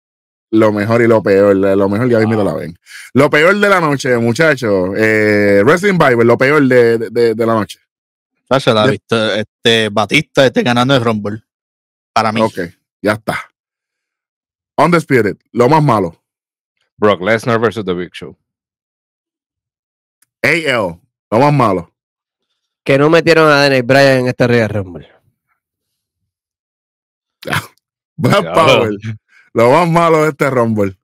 [0.54, 1.54] lo mejor y lo peor.
[1.56, 2.78] Lo mejor ya mismo la ven.
[3.12, 4.90] Lo peor de la noche, muchachos.
[4.96, 7.78] Eh, Wrestling Bible, lo peor de, de- de- la noche.
[8.48, 11.42] Sacha, la De- vista- este, Batista esté ganando el Rumble.
[12.12, 12.40] Para mí.
[12.40, 12.58] Ok,
[13.02, 13.38] ya está.
[14.76, 16.20] Undisputed, lo más malo.
[16.96, 18.36] Brock Lesnar versus The Big Show.
[20.42, 21.00] AL,
[21.30, 21.90] lo más malo.
[22.84, 25.08] Que no metieron a Daniel Bryan en este Royal Rumble.
[28.16, 28.52] Black.
[28.54, 28.90] Power,
[29.54, 30.96] lo más malo de este Rumble.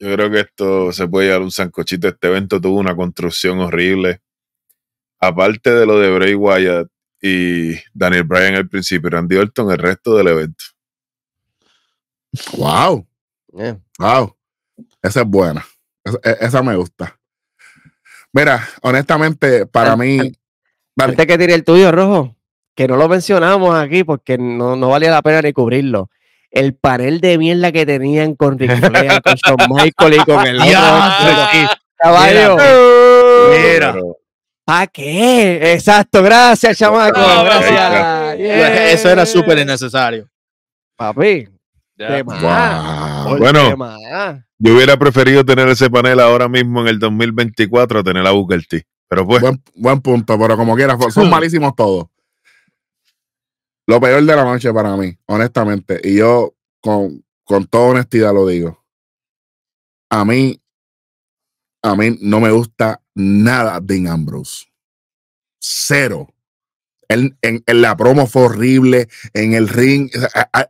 [0.00, 2.08] Yo creo que esto se puede llevar un sancochito.
[2.08, 4.20] Este evento tuvo una construcción horrible.
[5.20, 6.88] Aparte de lo de Bray Wyatt
[7.20, 10.64] y Daniel Bryan al principio, Randy Orton el resto del evento.
[12.56, 13.06] Wow.
[13.52, 13.78] Yeah.
[13.98, 14.36] Wow.
[15.02, 15.64] Esa es buena.
[16.04, 17.18] Esa, e- esa me gusta.
[18.32, 20.32] Mira, honestamente, para An- mí, an-
[20.94, 21.12] Dale.
[21.12, 22.36] Antes que tire el tuyo, Rojo,
[22.74, 26.10] que no lo mencionamos aquí porque no, no valía la pena ni cubrirlo.
[26.50, 30.60] El panel de mierda que tenían con Ric Flair, con Shawn Michael y con el
[30.60, 31.78] otro.
[31.96, 32.56] Caballo.
[33.50, 33.96] Mira.
[34.64, 35.72] ¿Para qué?
[35.72, 37.18] Exacto, gracias, chamaco.
[37.18, 38.38] Gracias.
[38.38, 38.90] Yeah.
[38.90, 40.28] Eso era súper innecesario.
[40.96, 41.48] Papi,
[42.24, 43.26] más.
[43.26, 43.38] wow.
[43.38, 43.76] Bueno.
[44.58, 48.66] Yo hubiera preferido tener ese panel ahora mismo en el 2024 a tener a Booker
[48.66, 48.84] T.
[49.08, 52.06] Pero pues, buen, buen punto, pero como quiera, son malísimos todos.
[53.88, 58.46] Lo peor de la noche para mí, honestamente, y yo con, con toda honestidad lo
[58.46, 58.84] digo.
[60.10, 60.60] A mí,
[61.82, 64.66] a mí no me gusta nada Dean Ambrose.
[65.58, 66.28] Cero.
[67.08, 70.10] Él, en, en la promo fue horrible, en el ring,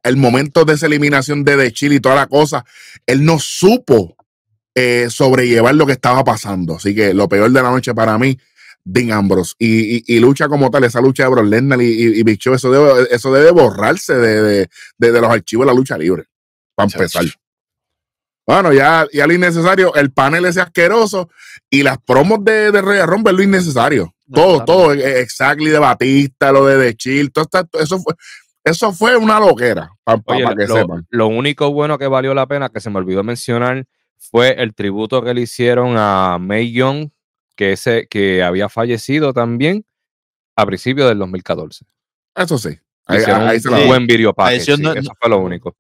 [0.05, 2.65] el momento de esa eliminación de The Chile y toda la cosa,
[3.05, 4.17] él no supo
[4.77, 6.77] eh, sobrellevar lo que estaba pasando.
[6.77, 8.39] Así que lo peor de la noche para mí,
[8.91, 9.55] Dean Ambrose.
[9.59, 12.55] Y, y- y lucha como tal, esa lucha de Brock Lesnar y, y, Big Show,
[12.55, 14.69] eso debe, eso debe borrarse de, de-
[14.99, 16.25] de- de los archivos de la lucha libre.
[16.75, 17.25] Para empezar.
[18.47, 21.29] Bueno, ya, ya lo innecesario, el panel ese asqueroso
[21.69, 24.15] y las promos de, de Royal Rumble lo innecesario.
[24.33, 24.65] Todo, claro.
[24.65, 28.15] todo, eh, exactly de Batista, lo de The Chill, todo está- eso fue,
[28.65, 30.23] eso fue una loquera, para
[30.57, 31.07] que lo, sepan.
[31.11, 33.85] lo único bueno que valió la pena, que se me olvidó mencionar,
[34.19, 37.11] fue el tributo que le hicieron a May Young,
[37.59, 39.85] que, ese, que había fallecido también
[40.57, 41.85] a principios del 2014.
[42.37, 42.79] Eso sí.
[43.07, 43.87] Ahí, un se doy.
[43.89, 45.77] buen video package, Adición sí, no- eso fue lo único.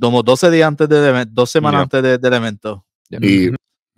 [0.00, 2.84] Como 12 días antes evento, dos semanas antes de- del evento.
[3.08, 3.50] Y,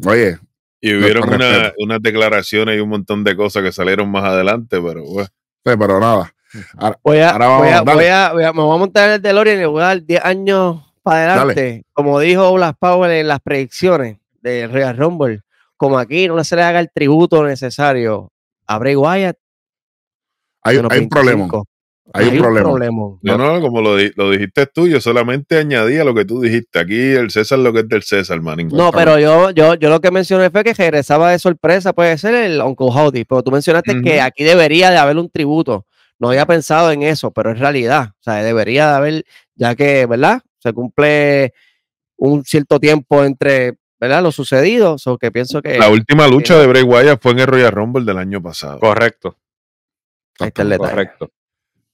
[0.07, 0.39] oye,
[0.83, 5.03] y hubieron una- unas declaraciones y un montón de cosas que salieron más adelante, pero
[5.05, 5.29] bueno.
[5.65, 6.35] sí, pero nada.
[7.03, 7.95] Voy a, Ahora vamos, voy a, dale.
[7.95, 9.87] voy a- voy a- me voy a montar en el DeLorean y le voy a
[9.87, 11.85] dar 10 años para adelante.
[11.95, 15.41] Como dijo Blas Powell en las predicciones de Real Rumble,
[15.79, 18.31] como aquí no se le haga el tributo necesario
[18.67, 19.37] a Bray Wyatt.
[20.63, 21.45] Hay, un problema.
[21.45, 21.67] 25.
[22.13, 22.69] Hay un problema.
[22.69, 23.19] problemón.
[23.23, 26.79] No, no, como lo, di- lo dijiste tú, yo solamente añadía lo que tú dijiste.
[26.79, 28.69] Aquí el César lo que es del César, manín.
[28.69, 32.35] No, pero yo, yo, yo lo que mencioné fue que regresaba de sorpresa, puede ser
[32.35, 35.87] el Uncle Howdy, pero tú mencionaste que aquí debería de haber un tributo.
[36.19, 38.09] No había pensado en eso, pero es realidad.
[38.19, 39.25] O sea, debería de haber,
[39.55, 40.41] ya que, ¿verdad?
[40.59, 41.53] Se cumple
[42.17, 44.23] un cierto tiempo entre, ¿verdad?
[44.23, 47.47] Lo sucedido, o que pienso que La última lucha de Bray Wyatt fue en el
[47.47, 48.81] Royal Rumble del año pasado.
[48.81, 49.37] Correcto,
[50.41, 50.91] ahí está el detalle.
[50.91, 51.31] correcto.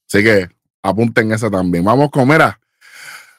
[0.06, 0.48] Así que
[0.82, 1.84] apunten esa también.
[1.84, 2.60] Vamos con, mira,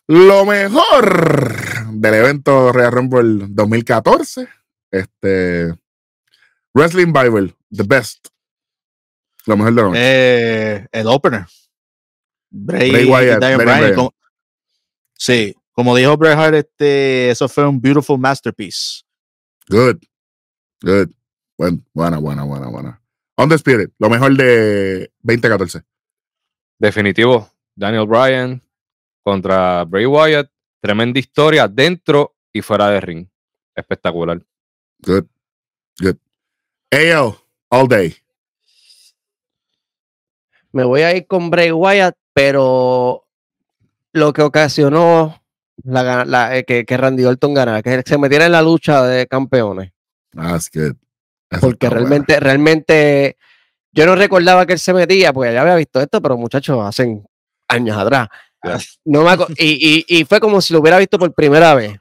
[0.08, 4.48] lo mejor del evento Real Rumble 2014.
[4.92, 5.74] Este.
[6.74, 8.28] Wrestling Bible, the best.
[9.46, 10.00] Lo mejor de la noche.
[10.02, 11.46] Eh, el opener.
[12.50, 13.96] Bray, Bray Wyatt, Bray
[15.14, 19.04] sí, como dijo Bret Hart, este, eso fue un beautiful masterpiece.
[19.70, 19.98] Good.
[20.82, 21.10] Good.
[21.58, 23.02] Buen- buena, buena, buena, buena.
[23.38, 25.84] On the Spirit, lo mejor de 2014.
[26.80, 28.62] Definitivo, Daniel Bryan
[29.24, 30.50] contra Bray Wyatt.
[30.82, 33.28] Tremenda historia dentro y fuera de ring.
[33.76, 34.42] Espectacular.
[35.00, 35.26] Good.
[36.00, 36.18] Good.
[36.92, 37.38] AO,
[37.70, 38.16] all day.
[40.72, 43.26] Me voy a ir con Bray Wyatt, pero
[44.14, 45.42] lo que ocasionó
[45.84, 49.92] la, eh, que, que Randy Orton ganara, que se metiera en la lucha de campeones.
[50.32, 50.96] That's good.
[51.50, 53.38] Eso porque realmente, realmente,
[53.92, 57.26] yo no recordaba que él se metía, porque ya había visto esto, pero muchachos, hacen
[57.68, 58.28] años atrás.
[59.06, 62.00] No me y, y, y fue como si lo hubiera visto por primera vez.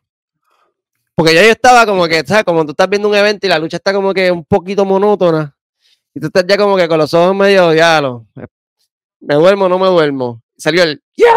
[1.15, 2.45] Porque ya yo estaba como que, ¿sabes?
[2.45, 5.55] Como tú estás viendo un evento y la lucha está como que un poquito monótona.
[6.15, 8.27] Y tú estás ya como que con los ojos medio, ya lo.
[9.21, 10.43] Me duermo, no me duermo.
[10.57, 11.35] Salió el, ¡ya!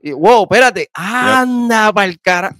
[0.00, 2.54] Y wow, espérate, anda para el cara.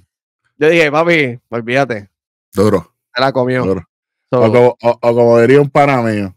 [0.56, 2.10] Yo dije, papi, olvídate,
[2.52, 2.94] Duro.
[3.14, 3.64] se la comió.
[3.64, 3.84] duro.
[4.30, 6.34] So, O como, o- o como diría un pana mío.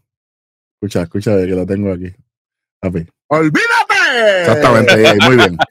[0.80, 2.12] Escucha, escucha, que lo tengo aquí.
[2.80, 3.06] Papi.
[3.28, 4.40] ¡Olvídate!
[4.40, 5.56] Exactamente, ahí, muy bien.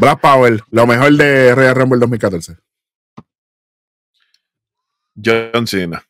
[0.00, 2.56] Brad Powell, lo mejor de Royal Rumble 2014.
[5.22, 6.02] John Cena.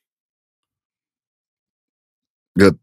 [2.56, 2.76] Good.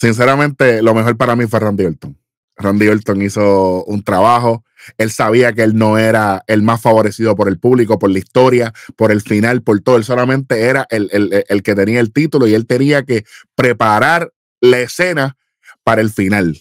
[0.00, 2.16] Sinceramente, lo mejor para mí fue Randy Orton.
[2.56, 4.64] Randy Orton hizo un trabajo.
[4.96, 8.72] Él sabía que él no era el más favorecido por el público, por la historia,
[8.96, 9.96] por el final, por todo.
[9.96, 13.24] Él solamente era el, el- el que tenía el título y él tenía que
[13.54, 15.36] preparar la escena
[15.84, 16.58] para el final.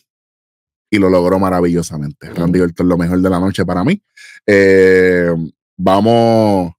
[0.90, 2.30] Y lo logró maravillosamente.
[2.34, 4.02] Randy Orton, lo mejor de la noche para mí.
[4.46, 5.30] Eh,
[5.78, 6.74] vamos.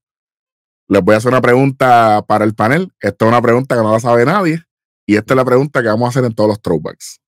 [0.89, 2.93] Les voy a hacer una pregunta para el panel.
[3.01, 4.63] Esta es una pregunta que no la sabe nadie.
[5.09, 7.23] Y esta es la pregunta que vamos a hacer en todos los throwbacks.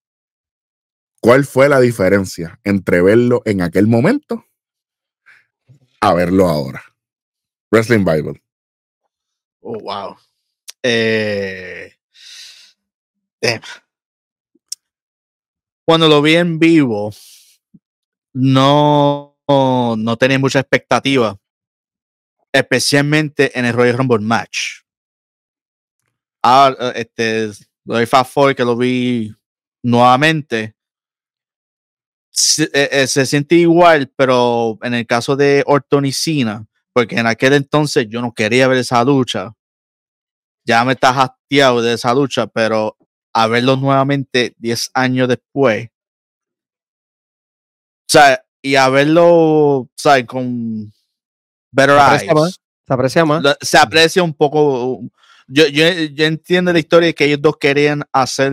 [1.19, 4.45] ¿Cuál fue la diferencia entre verlo en aquel momento
[6.03, 6.85] a verlo ahora?
[7.71, 8.43] Wrestling Bible.
[9.63, 10.15] Oh, wow.
[10.83, 11.95] Eh,
[13.41, 13.63] damn.
[15.87, 17.15] Cuando lo vi en vivo,
[18.35, 21.35] no, no, tenía mucha expectativa,
[22.53, 24.83] especialmente en el Royal Rumble match.
[26.43, 29.35] Ahora, este, lo doy fast forward que lo vi
[29.83, 30.75] nuevamente.
[32.33, 37.17] Se, eh, eh, se siente igual, pero en el caso de Orton y Cena, porque
[37.17, 39.53] en aquel entonces yo no quería ver esa lucha.
[40.65, 42.97] Ya me está hastiado de esa lucha, pero
[43.33, 45.89] a verlo nuevamente 10 años después.
[48.09, 50.27] O sea, y a verlo, ¿sabes?
[50.27, 50.93] Con
[51.73, 52.35] better Se eyes.
[52.35, 52.61] más.
[52.87, 53.43] Se aprecia más.
[53.61, 55.01] Se aprecia un poco.
[55.53, 55.85] Yo, yo,
[56.15, 58.53] yo entiendo la historia que ellos dos querían hacer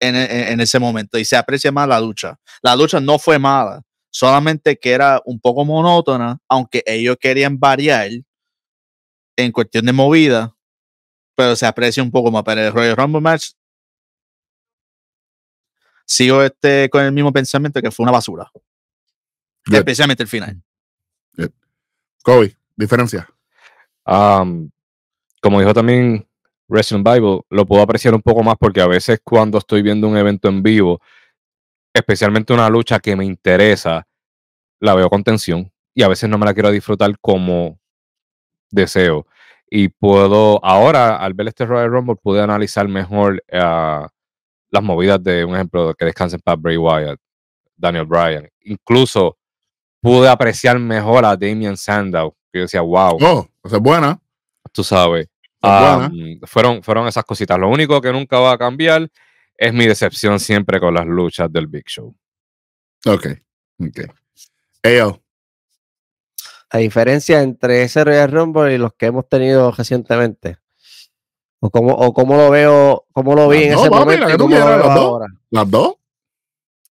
[0.00, 2.38] en, en- en ese momento y se aprecia más la lucha.
[2.62, 8.10] La lucha no fue mala, solamente que era un poco monótona, aunque ellos querían variar
[9.36, 10.54] en cuestión de movida,
[11.34, 12.42] pero se aprecia un poco más.
[12.44, 13.50] Pero el Royal Rumble match
[16.06, 18.50] sigo este con el mismo pensamiento que fue una basura,
[19.66, 19.76] Good.
[19.76, 20.62] especialmente el final.
[22.24, 23.28] Kobe, diferencia.
[24.06, 24.70] Um,
[25.42, 26.26] como dijo también
[26.68, 30.16] Wrestling Bible, lo puedo apreciar un poco más porque a veces cuando estoy viendo un
[30.16, 31.00] evento en vivo,
[31.92, 34.06] especialmente una lucha que me interesa,
[34.80, 37.78] la veo con tensión y a veces no me la quiero disfrutar como
[38.70, 39.26] deseo.
[39.68, 44.08] Y puedo, ahora al ver este Royal Rumble, pude analizar mejor ah,
[44.70, 47.18] las movidas de un ejemplo que descansen para Bray Wyatt,
[47.76, 48.48] Daniel Bryan.
[48.60, 49.36] Incluso
[50.00, 54.20] pude apreciar mejor a Damian Sandow, que yo decía, wow Oh, esa es buena.
[54.72, 55.31] tú sabes.
[55.62, 56.06] Buena.
[56.06, 57.58] am, fueron, fueron esas cositas.
[57.58, 59.08] Lo único que nunca va a cambiar
[59.56, 62.14] es mi decepción siempre con las luchas del Big Show.
[63.06, 63.26] Ok.
[63.78, 64.00] Ok.
[64.82, 65.22] Eyo,
[66.72, 70.58] La diferencia entre ese Royal Rumble y los que hemos tenido recientemente.
[71.60, 74.24] O cómo, o cómo lo veo, cómo lo vi Las en dos, ese papi, momento
[74.24, 75.22] la y que tú cómo lo veo las dos.
[75.50, 75.94] las dos.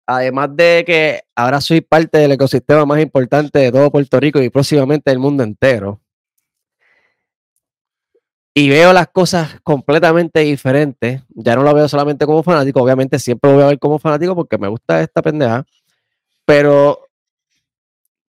[0.07, 4.51] Además de que ahora soy parte del ecosistema más importante de todo Puerto Rico y
[4.51, 6.01] próximamente del mundo entero.
[8.61, 11.23] Y veo las cosas completamente diferentes.
[11.31, 12.83] Ya no la veo solamente como fanático.
[12.83, 15.65] Obviamente siempre lo voy a ver como fanático porque me gusta esta pendeja.
[16.45, 17.07] Pero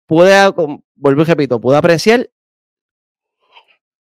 [0.05, 0.31] pude,
[0.95, 2.29] vuelvo y repito, pude apreciar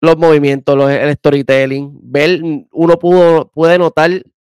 [0.02, 4.10] los movimientos, los, el storytelling, ver, uno pudo, puede notar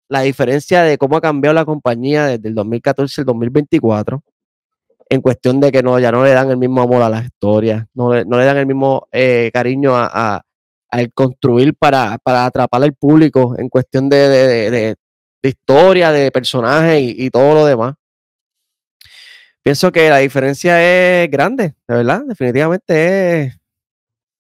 [0.09, 4.23] la diferencia de cómo ha cambiado la compañía desde el 2014 al 2024
[5.09, 7.85] en cuestión de que no, ya no le dan el mismo amor a las historias,
[7.93, 10.41] no le, no le dan el mismo eh, cariño a-
[10.91, 14.95] al construir para, para atrapar al público en cuestión de, de- de- de-
[15.43, 17.95] de historia, de personajes y, y todo lo demás.
[19.61, 20.81] Pienso que la diferencia
[21.23, 23.57] es grande, de verdad, definitivamente es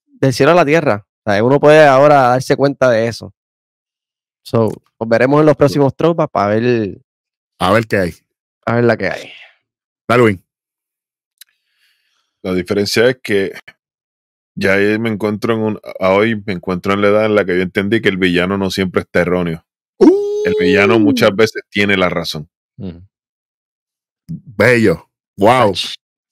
[0.05, 1.05] del cielo a la tierra.
[1.25, 3.33] O sea, uno puede ahora darse cuenta de eso.
[4.41, 4.69] So,
[4.99, 6.97] nos veremos en los próximos tropas para ver,
[7.59, 8.13] A ver qué hay.
[8.65, 9.31] a ver la que hay.
[10.07, 10.41] Darwin.
[12.41, 13.51] La diferencia es que
[14.59, 17.45] ya ahí me encuentro en un, a hoy me encuentro en la edad en la
[17.45, 19.63] que yo entendí que el villano no siempre está erróneo.
[19.99, 22.49] El villano muchas veces tiene la razón.
[24.27, 25.09] Bello.
[25.37, 25.73] Wow.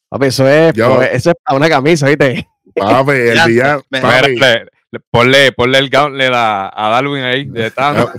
[0.10, 2.48] Papi, eso es, Yo- pues, eso es para una camisa, ¿viste?
[2.76, 3.84] Papi, el villano.
[3.90, 4.66] papi, le-
[5.12, 8.12] ponle, ponle el gauntlet a, a Darwin ahí de tanto.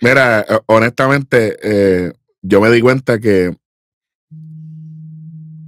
[0.00, 2.12] Mira, honestamente, eh,
[2.42, 3.54] yo me di cuenta que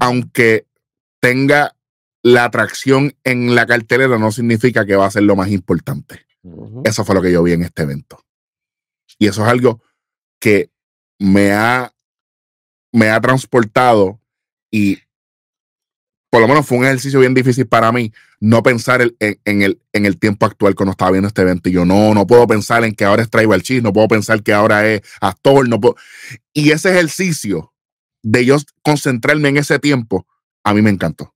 [0.00, 0.66] aunque
[1.20, 1.74] tenga
[2.22, 6.24] la atracción en la cartelera, no significa que va a ser lo más importante.
[6.42, 6.82] Ujú.
[6.84, 8.22] Eso fue lo que yo vi en este evento.
[9.18, 9.80] Y eso es algo
[10.40, 10.70] que
[11.18, 11.92] me ha,
[12.92, 14.20] me ha transportado
[14.70, 14.98] y
[16.30, 19.62] por lo menos fue un ejercicio bien difícil para mí no pensar el- en, en
[19.62, 21.68] el, en el tiempo actual cuando estaba viendo este evento.
[21.68, 24.42] Y yo no, no puedo pensar en que ahora es Tribal Chief, no puedo pensar
[24.42, 25.96] que ahora es actor, no puedo.
[26.54, 27.74] Y ese ejercicio
[28.22, 30.26] de yo concentrarme en ese tiempo,
[30.64, 31.34] a mí me encantó.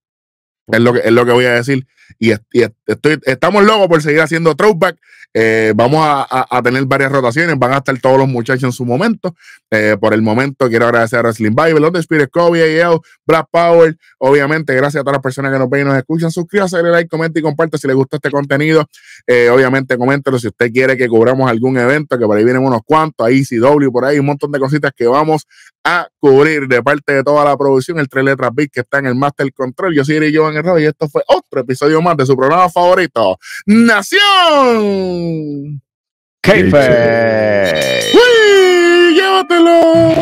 [0.69, 1.87] Es lo que, es lo que voy a decir.
[2.19, 4.97] Y, es- y es- estoy, estamos locos por seguir haciendo throwback.
[5.39, 7.59] Eh, vamos a, a- tener varias rotaciones.
[7.59, 9.35] Van a estar todos los muchachos en su momento.
[9.71, 13.97] Eh, por el momento, quiero agradecer a Wrestling Bible, Los Spirit, Kobe, AEL, Black Power.
[14.19, 16.31] Obviamente, gracias a todas las personas que nos ven y nos escuchan.
[16.31, 18.87] Suscríbase, dale like, comenta y comparte si les gusta este contenido.
[19.27, 22.81] Eh, obviamente, coméntelo si usted quiere que cubramos algún evento, que por ahí vienen unos
[22.85, 23.27] cuantos.
[23.27, 25.45] Ahí, CW, por ahí, un montón de cositas que vamos
[25.85, 27.99] a cubrir de parte de toda la producción.
[27.99, 29.95] El tres letras Big que está en el Master Control.
[29.95, 34.21] Yo soy Iri Herrera y esto fue otro episodio más de su programa favorito, Nación.
[38.15, 39.15] ¡Uy!
[39.15, 40.15] ¡Llévatelo!